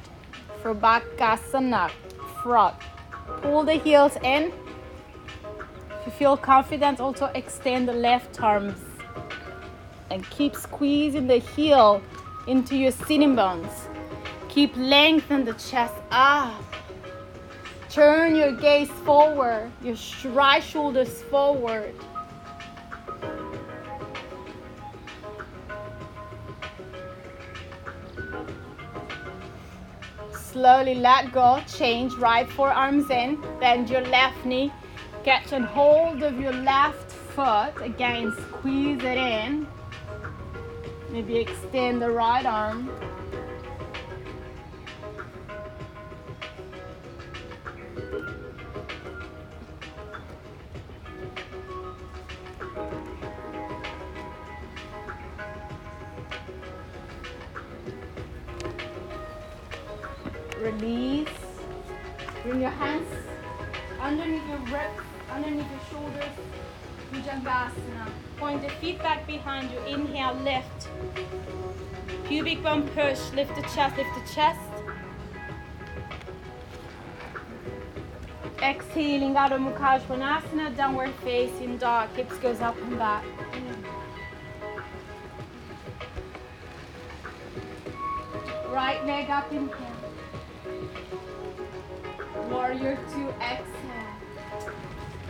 [0.62, 1.90] for Bakasana,
[2.42, 2.74] frog.
[3.42, 4.52] Pull the heels in.
[6.00, 8.78] If you feel confident, also extend the left arms
[10.10, 12.02] and keep squeezing the heel
[12.46, 13.88] into your sitting bones.
[14.48, 16.69] Keep lengthening the chest up.
[17.90, 21.92] Turn your gaze forward, your right shoulders forward.
[30.32, 34.72] Slowly let go, change right forearms in, bend your left knee,
[35.24, 39.66] catch and hold of your left foot, again squeeze it in.
[41.10, 42.88] Maybe extend the right arm.
[60.80, 61.28] Release.
[62.42, 63.06] Bring your hands
[64.00, 66.34] underneath your ribs, underneath your shoulders.
[67.12, 68.08] Bhujangasana.
[68.38, 69.78] Point the feet back behind you.
[69.80, 70.88] Inhale, lift.
[72.26, 73.20] Pubic bone push.
[73.32, 74.60] Lift the chest, lift the chest.
[78.62, 82.08] Exhaling Adho Mukha Svanasana, downward facing dog.
[82.16, 83.24] Hips goes up and back.
[88.70, 89.89] Right leg up, inhale.
[92.80, 94.72] Warrior two, exhale.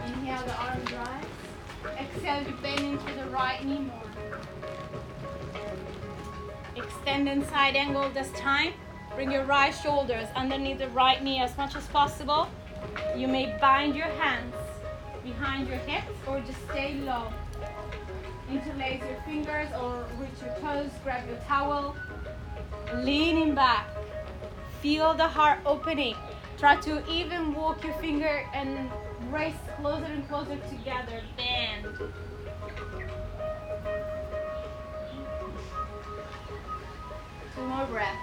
[0.07, 1.99] Inhale, the arms rise.
[1.99, 4.39] Exhale, you bend into the right knee more.
[6.77, 8.73] Extend in side angle this time.
[9.17, 12.49] Bring your right shoulders underneath the right knee as much as possible.
[13.17, 14.55] You may bind your hands
[15.25, 17.33] behind your hips or just stay low.
[18.49, 21.97] Interlace your fingers or reach your toes, grab your towel.
[22.95, 23.89] Leaning back.
[24.81, 26.15] Feel the heart opening.
[26.61, 28.91] Try to even walk your finger and
[29.31, 31.23] raise closer and closer together.
[31.35, 31.87] Bend.
[37.55, 38.19] Two more breaths.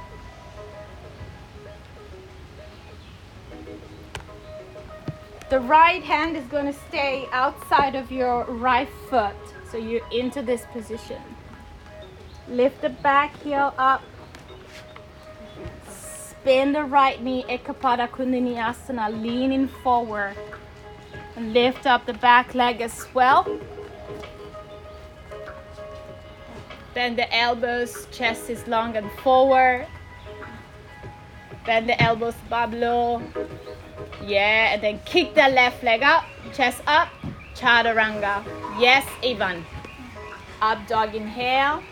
[5.49, 9.33] The right hand is going to stay outside of your right foot.
[9.71, 11.23] So you're into this position.
[12.47, 14.03] Lift the back heel up.
[16.47, 20.33] Bend the right knee, Ekapada Koundinyasana, leaning forward.
[21.35, 23.59] And lift up the back leg as well.
[26.93, 29.87] Bend the elbows, chest is long and forward.
[31.65, 33.21] Bend the elbows, Bablo.
[34.25, 36.23] Yeah, and then kick the left leg up,
[36.53, 37.09] chest up,
[37.55, 38.41] Chaturanga.
[38.79, 39.65] Yes, Ivan.
[40.61, 41.83] Up dog inhale.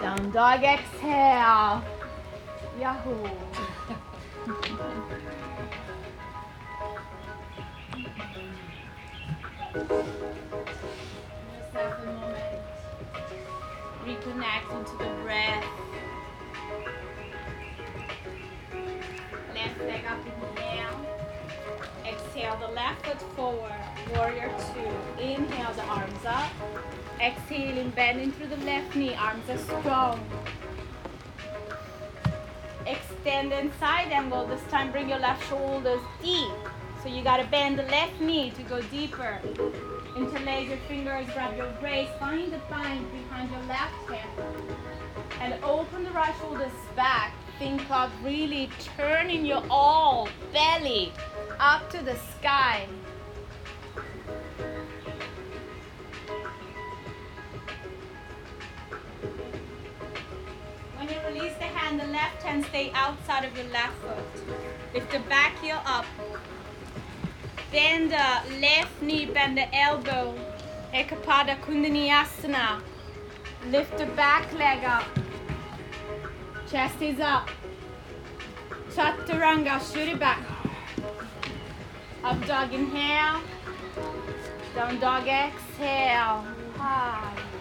[0.00, 1.84] Down dog exhale.
[2.82, 3.14] Yahoo.
[3.14, 3.30] Just
[11.74, 12.42] have a moment.
[14.04, 15.64] Reconnect into the breath.
[19.54, 20.98] Left leg up, inhale.
[22.04, 23.82] Exhale the left foot forward,
[24.16, 25.22] warrior two.
[25.22, 26.50] Inhale the arms up.
[27.20, 30.18] Exhaling, bending through the left knee, arms are strong.
[33.32, 34.46] Extend and side angle.
[34.46, 36.52] This time bring your left shoulders deep.
[37.02, 39.40] So you gotta bend the left knee to go deeper.
[40.14, 44.52] Interlace your fingers, grab your waist, find the bind behind your left hand.
[45.40, 47.32] And open the right shoulders back.
[47.58, 48.68] Think of really
[48.98, 51.10] turning your all belly
[51.58, 52.86] up to the sky.
[63.02, 64.94] Outside of your left foot.
[64.94, 66.06] Lift the back heel up.
[67.72, 70.38] Bend the left knee, bend the elbow.
[70.94, 72.80] Ekapada Koundinyasana.
[73.70, 75.08] Lift the back leg up.
[76.70, 77.50] Chest is up.
[78.94, 80.44] Chaturanga, shoot it back.
[82.22, 83.40] Up dog inhale.
[84.76, 86.46] Down dog exhale.
[86.78, 87.51] Ah.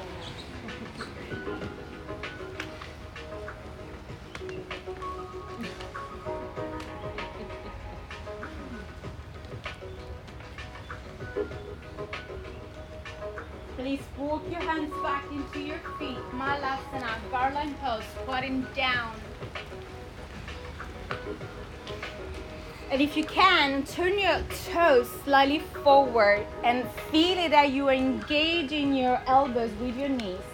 [13.82, 16.20] Please walk your hands back into your feet.
[16.34, 19.12] Malasana, garland pose, squatting down.
[22.92, 27.94] And if you can, turn your toes slightly forward and feel it that you are
[27.94, 30.51] engaging your elbows with your knees.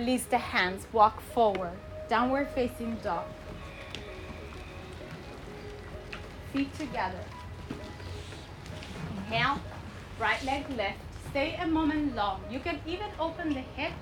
[0.00, 1.76] Release the hands, walk forward,
[2.08, 3.26] downward facing dog.
[6.54, 7.22] Feet together.
[9.18, 9.60] Inhale,
[10.18, 10.96] right leg lift.
[11.28, 12.40] Stay a moment long.
[12.50, 13.92] You can even open the hips,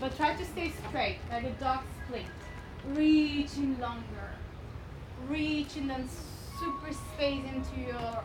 [0.00, 2.24] but try to stay straight, like a dog split.
[2.94, 4.30] Reaching longer.
[5.28, 6.08] Reaching and
[6.58, 8.24] super space into your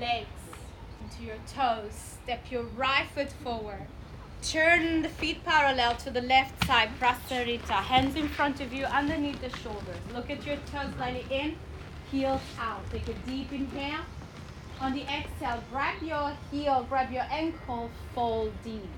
[0.00, 0.40] legs,
[1.02, 2.16] into your toes.
[2.24, 3.86] Step your right foot forward.
[4.42, 7.72] Turn the feet parallel to the left side, Prasarita.
[7.72, 9.98] Hands in front of you, underneath the shoulders.
[10.14, 11.56] Look at your toes slightly in,
[12.10, 12.80] heels out.
[12.90, 14.04] Take a deep inhale.
[14.80, 18.88] On the exhale, grab your heel, grab your ankle, fold deep.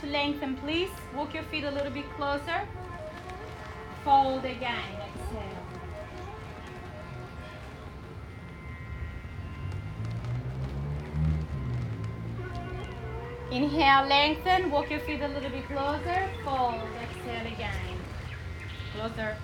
[0.00, 0.90] To lengthen, please.
[1.14, 2.66] Walk your feet a little bit closer.
[4.04, 4.82] Fold again.
[5.14, 5.62] Exhale.
[13.52, 14.70] Inhale, lengthen.
[14.72, 16.28] Walk your feet a little bit closer.
[16.44, 16.82] Fold.
[17.00, 17.98] Exhale again.
[18.96, 19.36] Closer.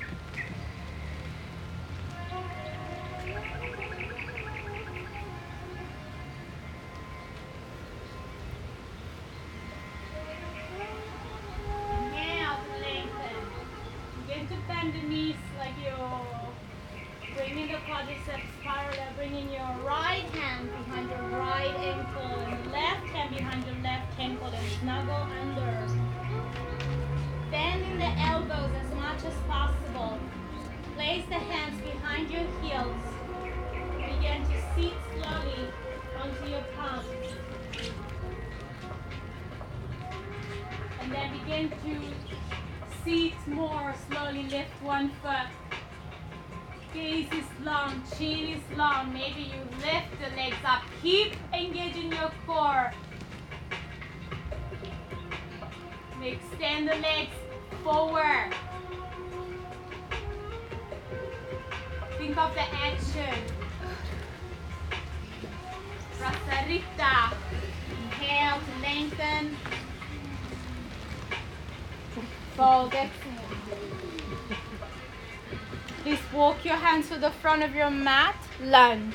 [76.02, 78.34] Please walk your hands to the front of your mat.
[78.60, 79.14] Lunge.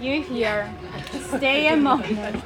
[0.00, 0.68] You here.
[1.28, 2.42] Stay a moment.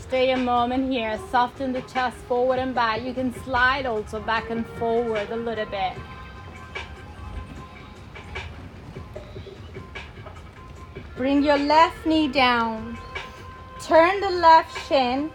[0.00, 1.20] Stay a moment here.
[1.30, 3.02] Soften the chest forward and back.
[3.02, 5.92] You can slide also back and forward a little bit.
[11.22, 12.98] Bring your left knee down.
[13.80, 15.30] Turn the left shin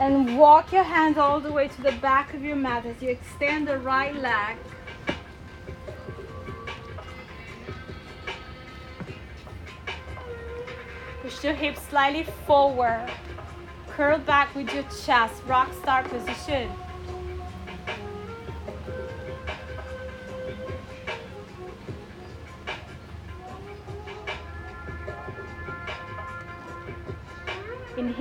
[0.00, 3.10] and walk your hands all the way to the back of your mat as you
[3.10, 4.56] extend the right leg.
[11.22, 13.08] Push your hips slightly forward.
[13.90, 16.72] Curl back with your chest, rock star position.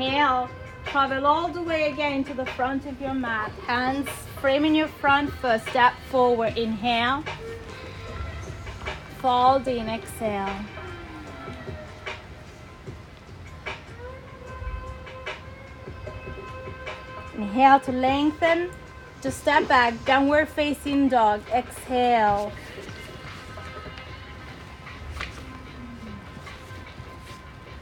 [0.03, 0.49] Inhale,
[0.85, 3.51] travel all the way again to the front of your mat.
[3.65, 4.07] Hands
[4.41, 6.57] framing your front foot, step forward.
[6.57, 7.23] Inhale,
[9.19, 10.53] fold in, exhale.
[17.37, 18.71] Inhale to lengthen,
[19.21, 21.41] to step back, downward facing dog.
[21.53, 22.51] Exhale.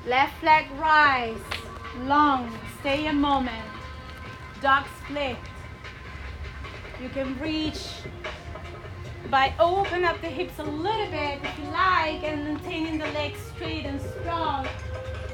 [0.06, 1.38] Left leg rise,
[2.00, 3.66] long, stay a moment.
[4.62, 5.38] Dog split.
[7.02, 7.88] You can reach
[9.30, 13.40] by open up the hips a little bit if you like and maintaining the legs
[13.56, 14.68] straight and strong.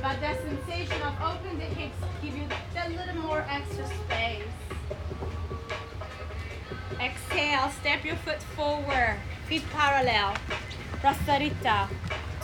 [0.02, 2.48] But the sensation of opening the hips give you
[2.78, 4.44] a little more extra space.
[7.02, 10.36] Exhale, step your foot forward, feet parallel.
[11.02, 11.90] Prasarita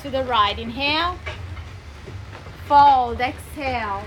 [0.02, 0.58] to the right.
[0.58, 1.18] Inhale,
[2.68, 4.04] fold, exhale.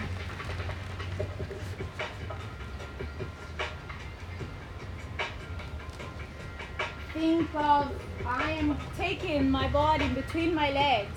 [7.12, 7.90] Think of
[8.26, 11.16] I am taking my body between my legs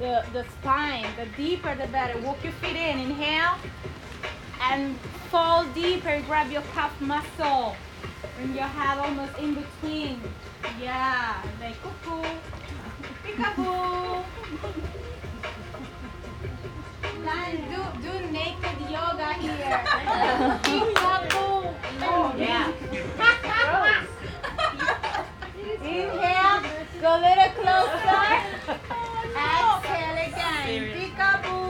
[0.00, 1.06] the, the spine.
[1.16, 2.18] The deeper, the better.
[2.20, 2.98] Walk your feet in.
[2.98, 3.56] Inhale.
[4.62, 4.98] And
[5.30, 6.20] fall deeper.
[6.26, 7.76] Grab your calf muscle.
[8.36, 10.20] Bring your head almost in between.
[10.80, 11.42] Yeah.
[11.60, 12.24] Like cuckoo.
[13.24, 14.99] Peekaboo.
[17.30, 19.78] Line, do, do naked yoga here.
[20.66, 21.74] Peekaboo.
[22.02, 22.72] Oh, yeah.
[25.80, 26.60] Inhale.
[27.00, 28.22] Go a little closer.
[29.46, 30.66] Exhale again.
[30.96, 31.68] Peekaboo.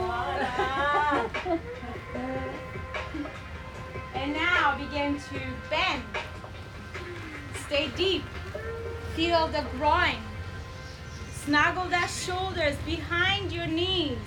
[4.15, 5.39] and now begin to
[5.69, 6.03] bend.
[7.67, 8.23] Stay deep.
[9.15, 10.17] Feel the groin.
[11.45, 14.17] Snuggle the shoulders behind your knees.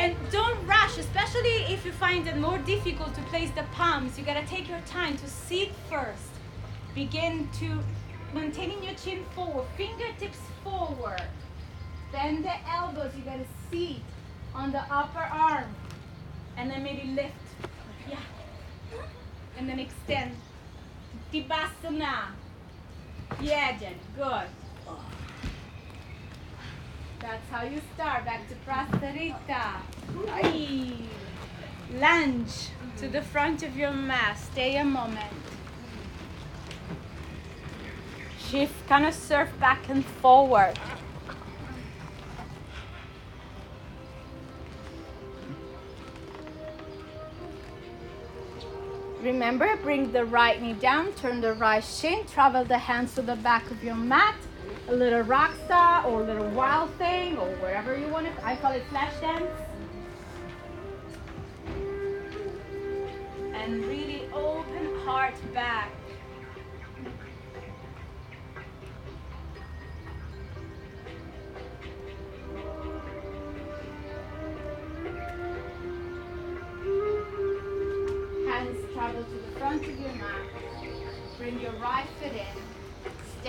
[0.00, 4.18] And don't rush, especially if you find it more difficult to place the palms.
[4.18, 6.30] You gotta take your time to sit first.
[6.94, 7.80] Begin to
[8.32, 11.22] maintaining your chin forward, fingertips forward.
[12.12, 13.98] Bend the elbows, you gotta sit
[14.54, 15.68] on the upper arm.
[16.56, 17.34] And then maybe lift.
[18.08, 18.16] Yeah.
[19.58, 20.34] And then extend.
[21.30, 22.28] Tittibhasana.
[23.42, 24.48] Yeah, Jen, good.
[27.20, 28.24] That's how you start.
[28.24, 29.82] Back to Prasarita.
[30.28, 30.96] Ay.
[31.94, 32.68] Lunge
[32.98, 34.38] to the front of your mat.
[34.38, 35.32] Stay a moment.
[38.38, 40.78] Shift, kind of surf back and forward.
[49.22, 53.36] Remember, bring the right knee down, turn the right shin, travel the hands to the
[53.36, 54.34] back of your mat.
[54.90, 58.32] A little rock star or a little wild thing or whatever you want it.
[58.42, 59.46] I call it flash dance.
[63.54, 65.92] And really open heart back.
[78.48, 80.42] Hands travel to the front of your mat.
[81.38, 82.59] Bring your right foot in,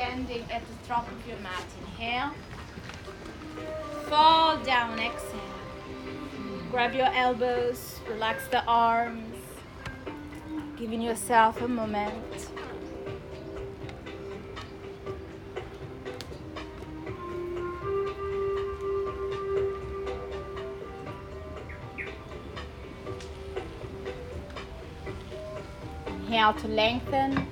[0.01, 1.63] standing at the top of your mat.
[1.85, 2.31] Inhale.
[4.09, 5.39] Fall down, exhale.
[6.71, 9.35] Grab your elbows, relax the arms,
[10.75, 12.49] giving yourself a moment.
[26.07, 27.47] Inhale to lengthen.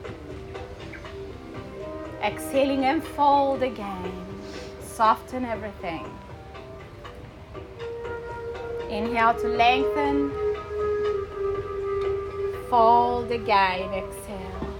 [2.22, 4.12] Exhaling and fold again.
[4.82, 6.06] Soften everything.
[8.90, 10.30] Inhale to lengthen.
[12.70, 13.94] Fold again.
[13.94, 14.76] Exhale.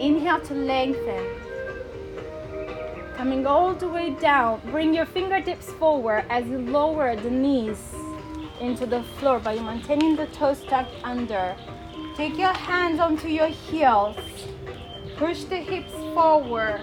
[0.00, 1.26] Inhale to lengthen.
[3.18, 4.62] Coming all the way down.
[4.70, 8.01] Bring your fingertips forward as you lower the knees
[8.62, 11.56] into the floor by maintaining the toes tucked under.
[12.16, 14.16] Take your hands onto your heels.
[15.16, 16.80] Push the hips forward.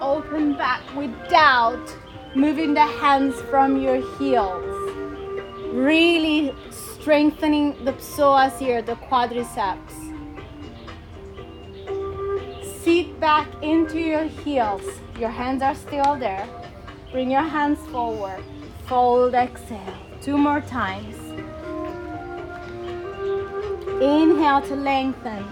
[0.00, 1.84] Open back without
[2.34, 4.64] moving the hands from your heels.
[5.72, 9.92] Really strengthening the psoas here, the quadriceps.
[12.82, 14.82] Sit back into your heels.
[15.18, 16.48] Your hands are still there.
[17.12, 18.42] Bring your hands forward.
[18.86, 20.11] Fold, exhale.
[20.22, 21.16] Two more times.
[24.00, 25.44] Inhale to lengthen.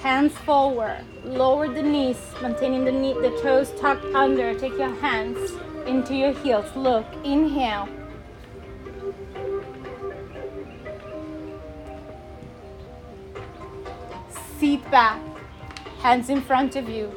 [0.00, 1.04] Hands forward.
[1.22, 4.58] Lower the knees, maintaining the knee, the toes tucked under.
[4.58, 5.52] Take your hands
[5.86, 6.74] into your heels.
[6.74, 7.88] Look, inhale.
[14.58, 15.22] Sit back.
[16.00, 17.12] Hands in front of you.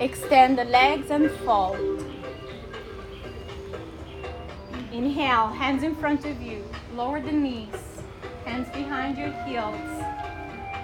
[0.00, 1.97] Extend the legs and fold.
[4.98, 6.64] Inhale, hands in front of you.
[6.92, 8.02] Lower the knees.
[8.44, 10.04] Hands behind your heels.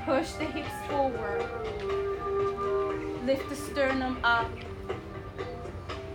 [0.06, 1.44] Push the hips forward.
[3.26, 4.48] Lift the sternum up.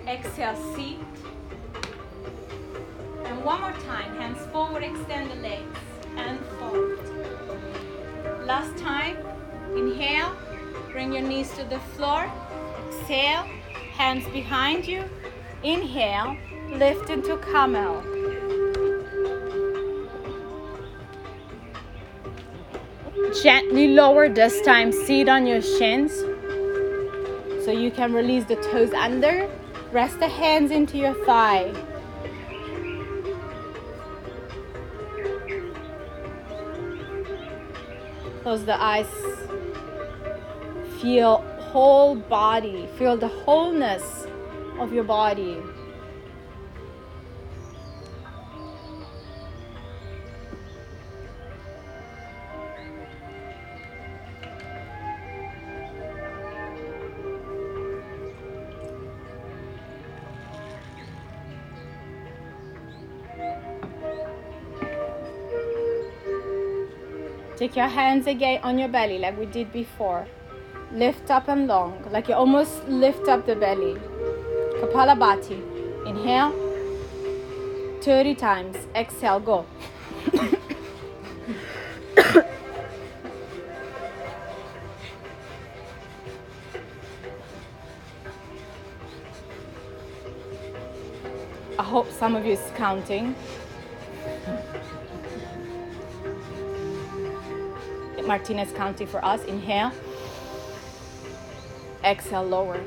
[0.08, 1.00] Exhale, seat.
[3.26, 5.80] And one more time, hands forward, extend the legs
[6.16, 7.00] and fold.
[8.46, 9.18] Last time,
[9.76, 10.38] inhale,
[10.94, 12.32] bring your knees to the floor.
[12.88, 13.44] Exhale,
[13.92, 15.04] hands behind you.
[15.64, 16.38] Inhale,
[16.72, 18.04] Lift into camel.
[23.44, 26.12] Gently lower this time, sit on your shins
[27.66, 29.50] so you can release the toes under.
[29.92, 31.72] Rest the hands into your thigh.
[38.42, 39.08] Close the eyes.
[41.02, 41.38] Feel
[41.72, 42.88] whole body.
[42.98, 44.26] Feel the wholeness
[44.80, 45.58] of your body.
[67.60, 70.26] Take your hands again on your belly like we did before.
[70.94, 73.96] Lift up and long, like you almost lift up the belly.
[74.80, 75.60] Kapalabhati.
[76.08, 76.54] Inhale.
[78.02, 78.78] 30 times.
[78.96, 79.66] Exhale, go.
[91.78, 93.36] I hope some of you is counting.
[98.30, 99.44] Martinez County for us.
[99.46, 99.92] Inhale.
[102.04, 102.80] Exhale, lower.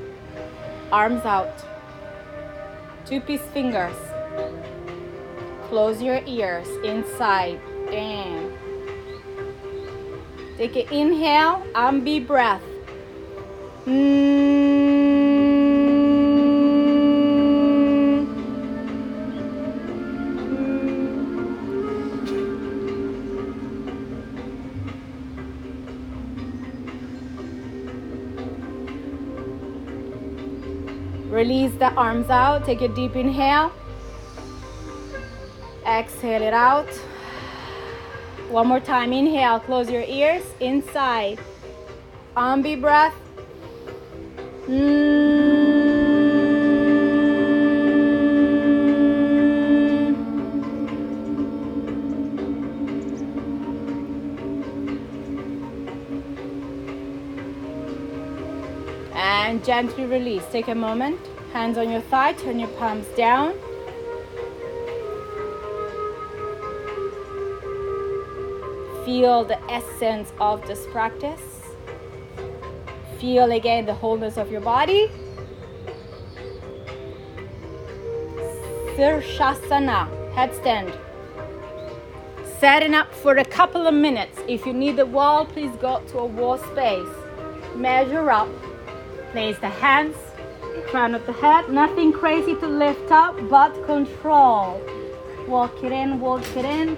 [0.92, 1.52] Arms out.
[3.04, 3.96] Two piece fingers.
[5.64, 7.60] Close your ears inside.
[7.90, 8.52] Damn.
[10.56, 12.62] Take an inhale, ambi breath.
[13.84, 14.31] Mm.
[31.82, 32.64] The arms out.
[32.64, 33.72] Take a deep inhale.
[35.84, 36.88] Exhale it out.
[38.50, 39.12] One more time.
[39.12, 39.58] Inhale.
[39.58, 40.44] Close your ears.
[40.60, 41.40] Inside.
[42.36, 43.16] Ambi breath.
[59.16, 60.46] And gently release.
[60.52, 61.31] Take a moment.
[61.52, 63.52] Hands on your thigh, turn your palms down.
[69.04, 71.42] Feel the essence of this practice.
[73.18, 75.10] Feel again the wholeness of your body.
[78.96, 80.98] Sirshasana, headstand.
[82.58, 84.38] Setting up for a couple of minutes.
[84.48, 87.14] If you need the wall, please go to a wall space.
[87.76, 88.48] Measure up.
[89.32, 90.16] Place the hands
[90.88, 91.68] crown of the head.
[91.70, 94.80] Nothing crazy to lift up, but control.
[95.46, 96.96] Walk it in, walk it in.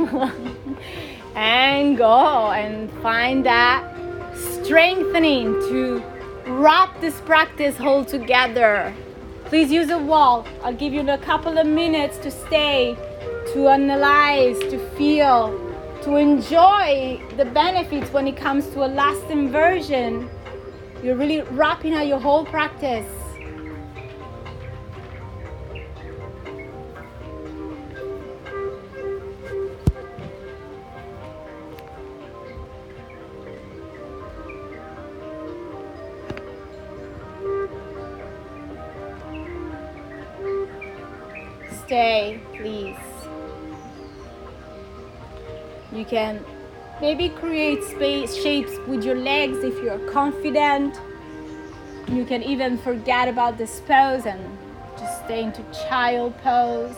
[1.34, 3.84] and go and find that
[4.34, 6.02] strengthening to
[6.46, 8.94] wrap this practice whole together.
[9.46, 10.46] Please use a wall.
[10.62, 12.96] I'll give you a couple of minutes to stay,
[13.52, 15.69] to analyze, to feel
[16.02, 20.28] to enjoy the benefits when it comes to a lasting version.
[21.02, 23.06] You're really wrapping up your whole practice.
[41.90, 42.40] stay,
[46.00, 46.42] You can
[47.02, 50.98] maybe create space shapes with your legs if you're confident.
[52.08, 54.40] You can even forget about this pose and
[54.98, 56.96] just stay into child pose.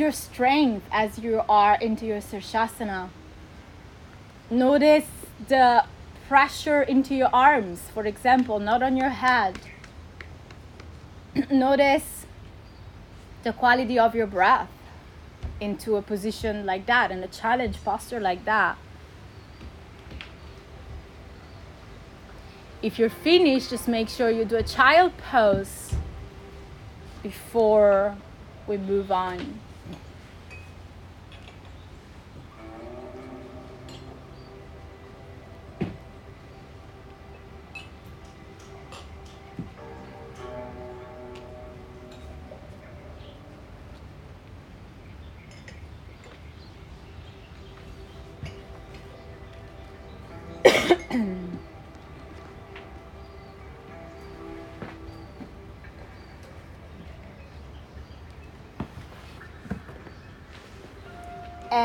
[0.00, 3.10] Your strength as you are into your Sirsasana.
[4.48, 5.06] Notice
[5.46, 5.84] the
[6.26, 9.58] pressure into your arms, for example, not on your head.
[11.50, 12.24] Notice
[13.42, 14.70] the quality of your breath
[15.60, 18.78] into a position like that, in a challenge posture like that.
[22.80, 25.92] If you're finished, just make sure you do a child pose
[27.22, 28.16] before
[28.66, 29.60] we move on.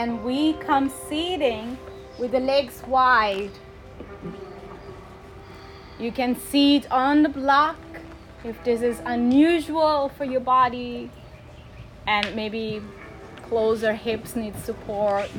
[0.05, 1.75] And we come seating
[2.19, 3.49] with the legs wide.
[5.97, 7.79] You can seat on the block
[8.43, 11.09] if this is unusual for your body
[12.05, 12.83] and maybe
[13.49, 15.31] closer hips need support.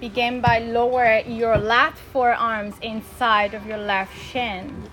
[0.00, 4.84] Begin by lower your left forearms inside of your left shin.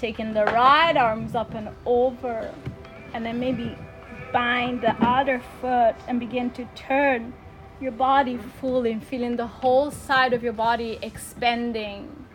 [0.00, 2.52] Taking the right arms up and over
[3.14, 3.76] and then maybe
[4.32, 7.32] bind the other foot and begin to turn
[7.80, 12.26] your body fully feeling the whole side of your body expanding.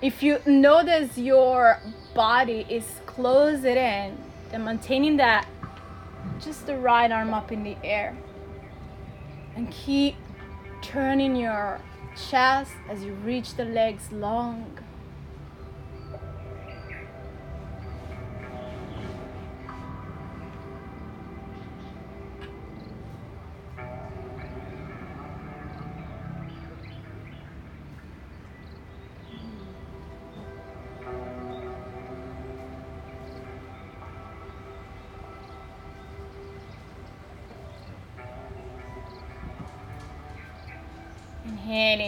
[0.00, 1.80] If you notice your
[2.14, 4.16] body is closing in,
[4.50, 5.48] then maintaining that
[6.40, 8.16] just the right arm up in the air.
[9.56, 10.14] And keep
[10.82, 11.80] turning your
[12.30, 14.78] chest as you reach the legs long.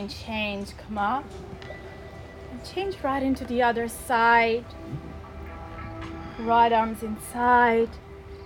[0.09, 1.25] Change, come up.
[2.51, 4.65] And change right into the other side.
[6.39, 7.91] Right arms inside.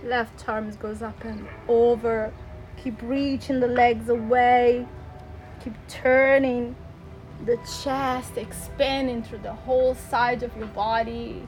[0.02, 2.32] Left arms goes up and over.
[2.82, 4.86] Keep reaching the legs away.
[5.62, 6.74] Keep turning
[7.44, 11.46] the chest, expanding through the whole side of your body.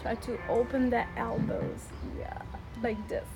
[0.00, 1.86] Try to open the elbows.
[2.18, 2.42] Yeah,
[2.82, 3.26] like this.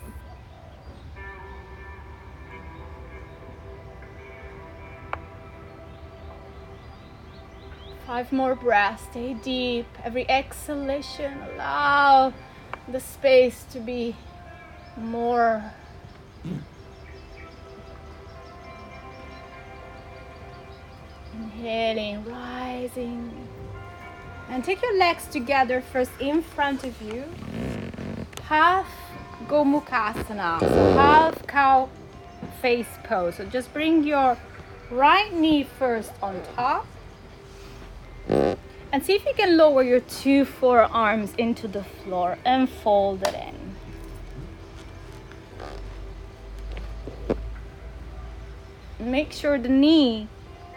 [8.07, 9.03] Five more breaths.
[9.11, 9.87] Stay deep.
[10.05, 12.33] Every exhalation, allow
[12.87, 14.15] the space to be
[14.97, 15.73] more.
[21.35, 23.49] Inhaling, rising.
[24.49, 27.25] And take your legs together first in front of you.
[28.43, 28.87] Half
[29.49, 30.61] Gomukhasana.
[30.61, 31.89] So half cow
[32.63, 33.35] face pose.
[33.35, 34.39] So just bring your
[34.93, 36.87] right knee first on top
[38.93, 43.35] And see if you can lower your two forearms into the floor and fold it
[43.35, 43.55] in.
[48.99, 50.29] Make sure the knee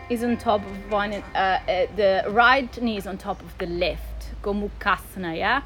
[0.09, 3.67] is on top of one, uh, uh, the right knee is on top of the
[3.67, 4.31] left.
[4.43, 5.61] Gomukhasana, yeah?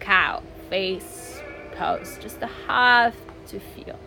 [0.00, 1.40] Cow, face,
[1.72, 2.18] pose.
[2.20, 3.14] Just a half
[3.48, 3.98] to feel.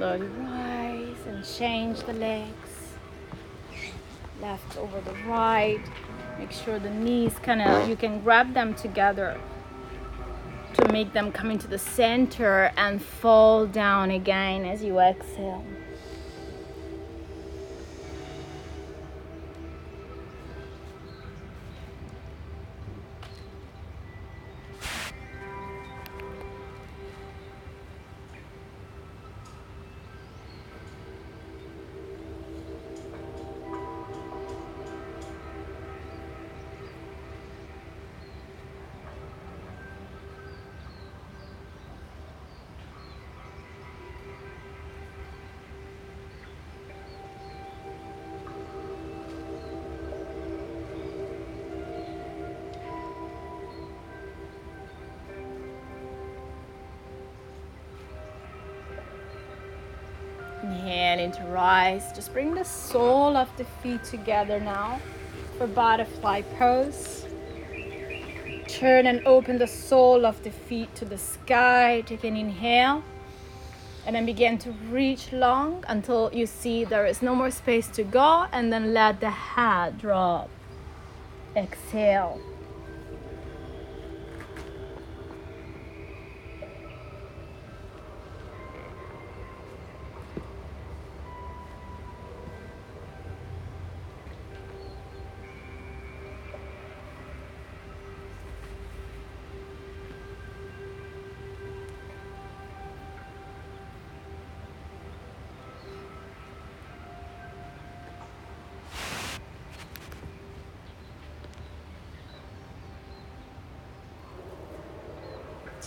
[0.00, 2.70] Slowly rise and change the legs.
[4.40, 5.82] Left over the right.
[6.38, 9.38] Make sure the knees kind of, you can grab them together
[10.72, 15.66] to make them come into the center and fall down again as you exhale.
[61.28, 62.12] To rise.
[62.12, 64.98] Just bring the sole of the feet together now
[65.58, 67.26] for butterfly pose.
[68.66, 72.02] Turn and open the sole of the feet to the sky.
[72.06, 73.04] Take an inhale.
[74.06, 78.02] And then begin to reach long until you see there is no more space to
[78.02, 78.46] go.
[78.50, 80.48] And then let the head drop.
[81.54, 82.40] Exhale.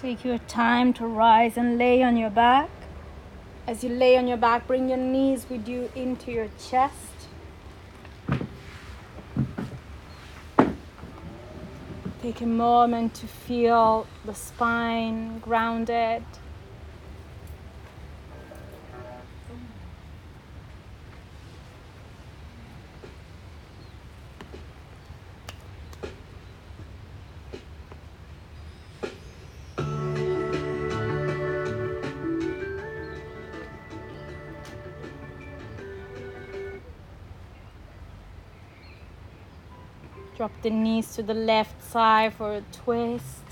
[0.04, 2.70] Take your time to rise and lay on your back.
[3.66, 7.30] As you lay on your back, bring your knees with you into your chest.
[12.22, 16.26] Take a moment to feel the spine grounded.
[40.64, 43.43] The knees to the left side for a twist.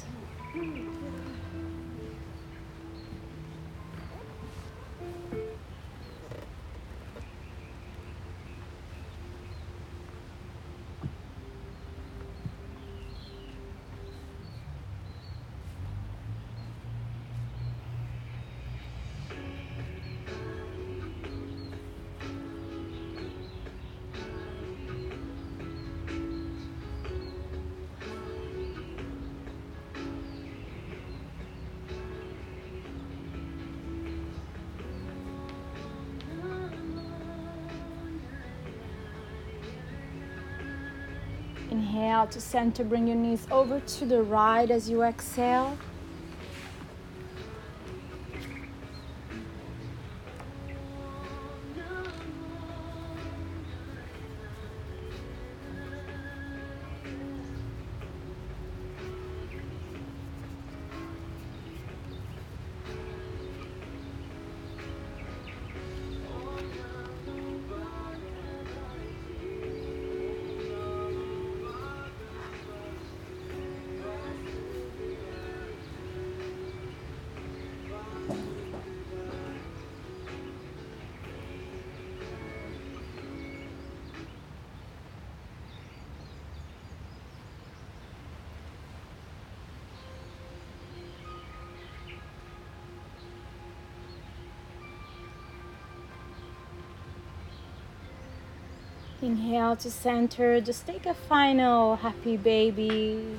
[42.01, 45.77] Inhale to center, bring your knees over to the right as you exhale.
[99.31, 100.59] Inhale to center.
[100.59, 103.37] Just take a final happy baby.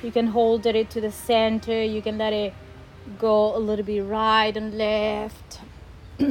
[0.00, 1.82] You can hold it to the center.
[1.82, 2.54] You can let it
[3.18, 5.58] go a little bit right and left.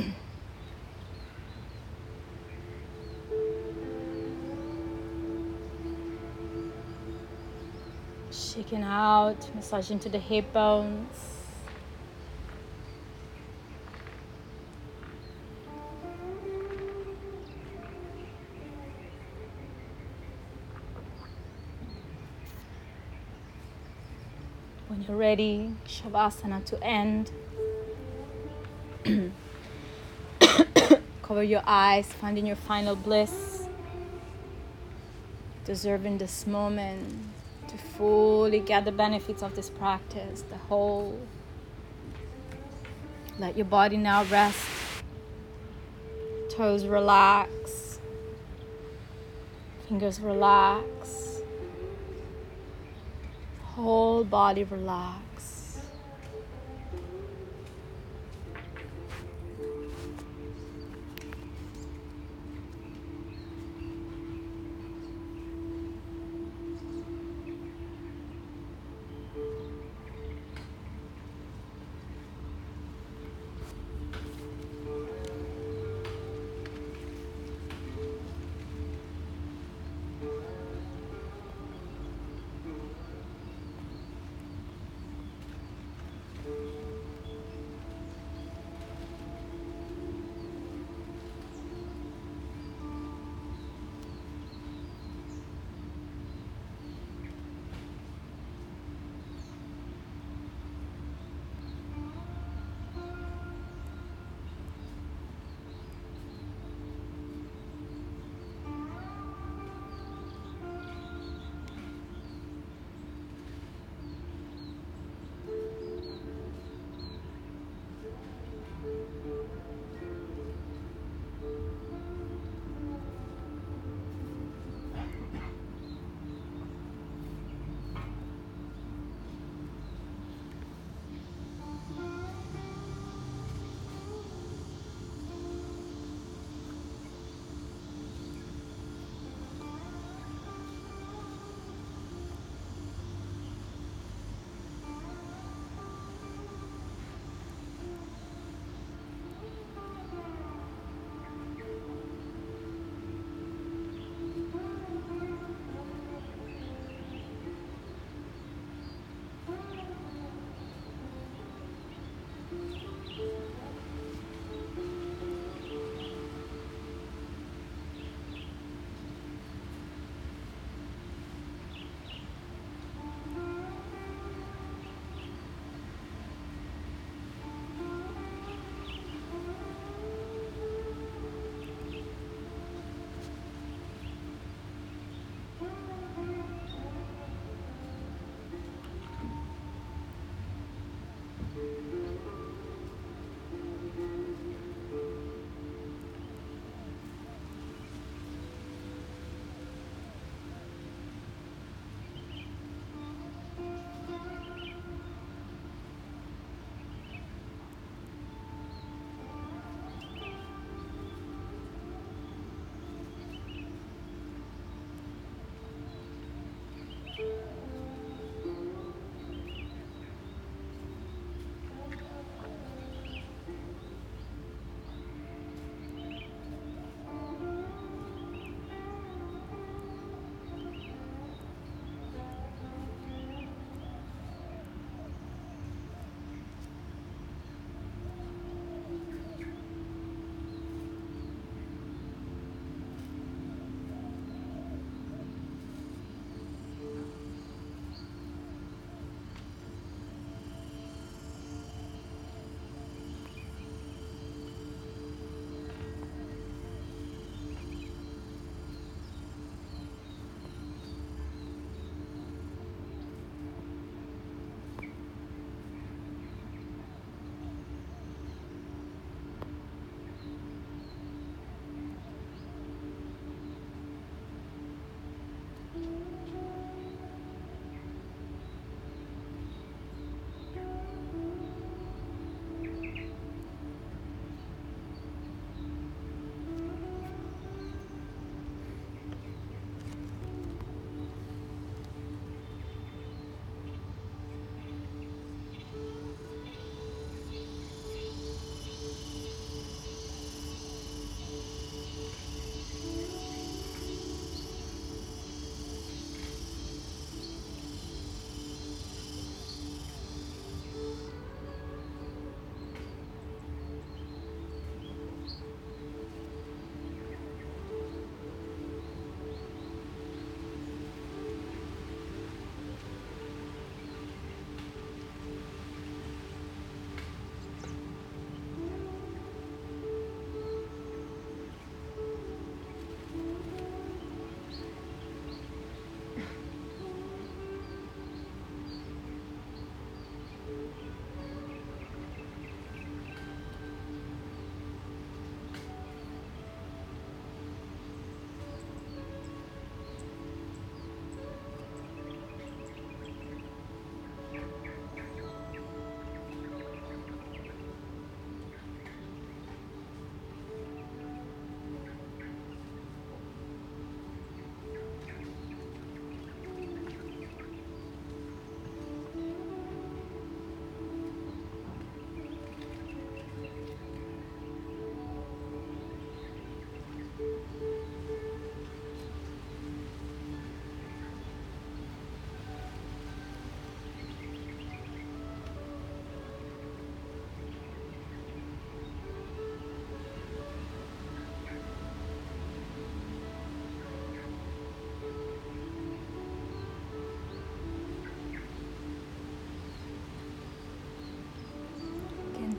[8.32, 11.35] Shaking out, massaging to the hip bones.
[25.08, 27.32] You're ready, Shavasana to end.
[31.22, 33.68] Cover your eyes, finding your final bliss.
[35.66, 37.20] Deserving this moment
[37.68, 41.20] to fully get the benefits of this practice, the whole.
[43.38, 44.66] Let your body now rest.
[46.50, 48.00] Toes relax.
[49.88, 51.25] Fingers relax
[53.76, 55.35] whole body relax.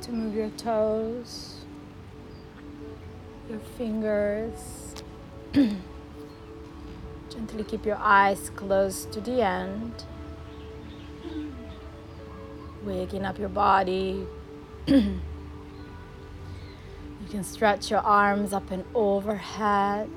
[0.07, 1.57] To move your toes,
[3.51, 4.95] your fingers.
[5.53, 5.75] Gently
[7.65, 10.05] keep your eyes closed to the end.
[12.85, 14.25] Waking up your body.
[14.87, 15.19] you
[17.29, 20.09] can stretch your arms up and overhead.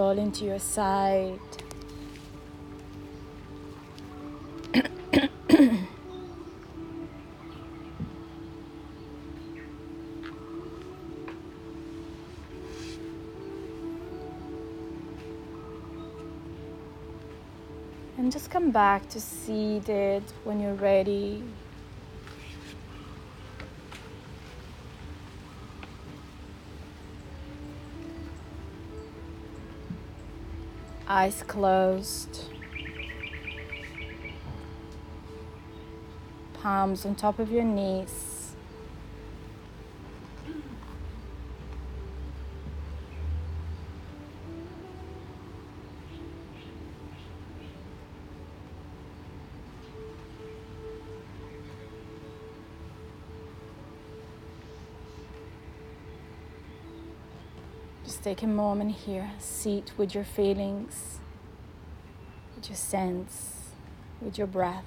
[0.00, 1.38] Roll into your side.
[18.16, 21.42] and just come back to seated when you're ready.
[31.10, 32.44] Eyes closed,
[36.52, 38.39] palms on top of your knees.
[58.22, 61.20] Take a moment here, sit with your feelings,
[62.54, 63.70] with your sense,
[64.20, 64.84] with your breath.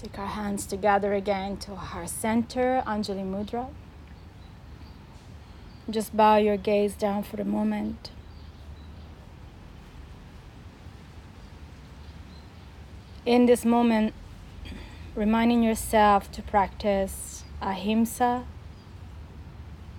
[0.00, 3.68] Take our hands together again to our center, Anjali Mudra.
[5.88, 8.10] Just bow your gaze down for a moment.
[13.24, 14.12] In this moment,
[15.14, 18.44] reminding yourself to practice ahimsa,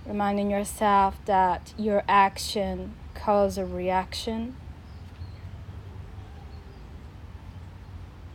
[0.05, 4.55] reminding yourself that your action causes a reaction.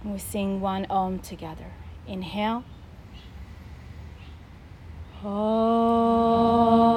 [0.04, 1.72] We sing one Om together.
[2.06, 2.62] Inhale.
[5.22, 6.93] Namaste,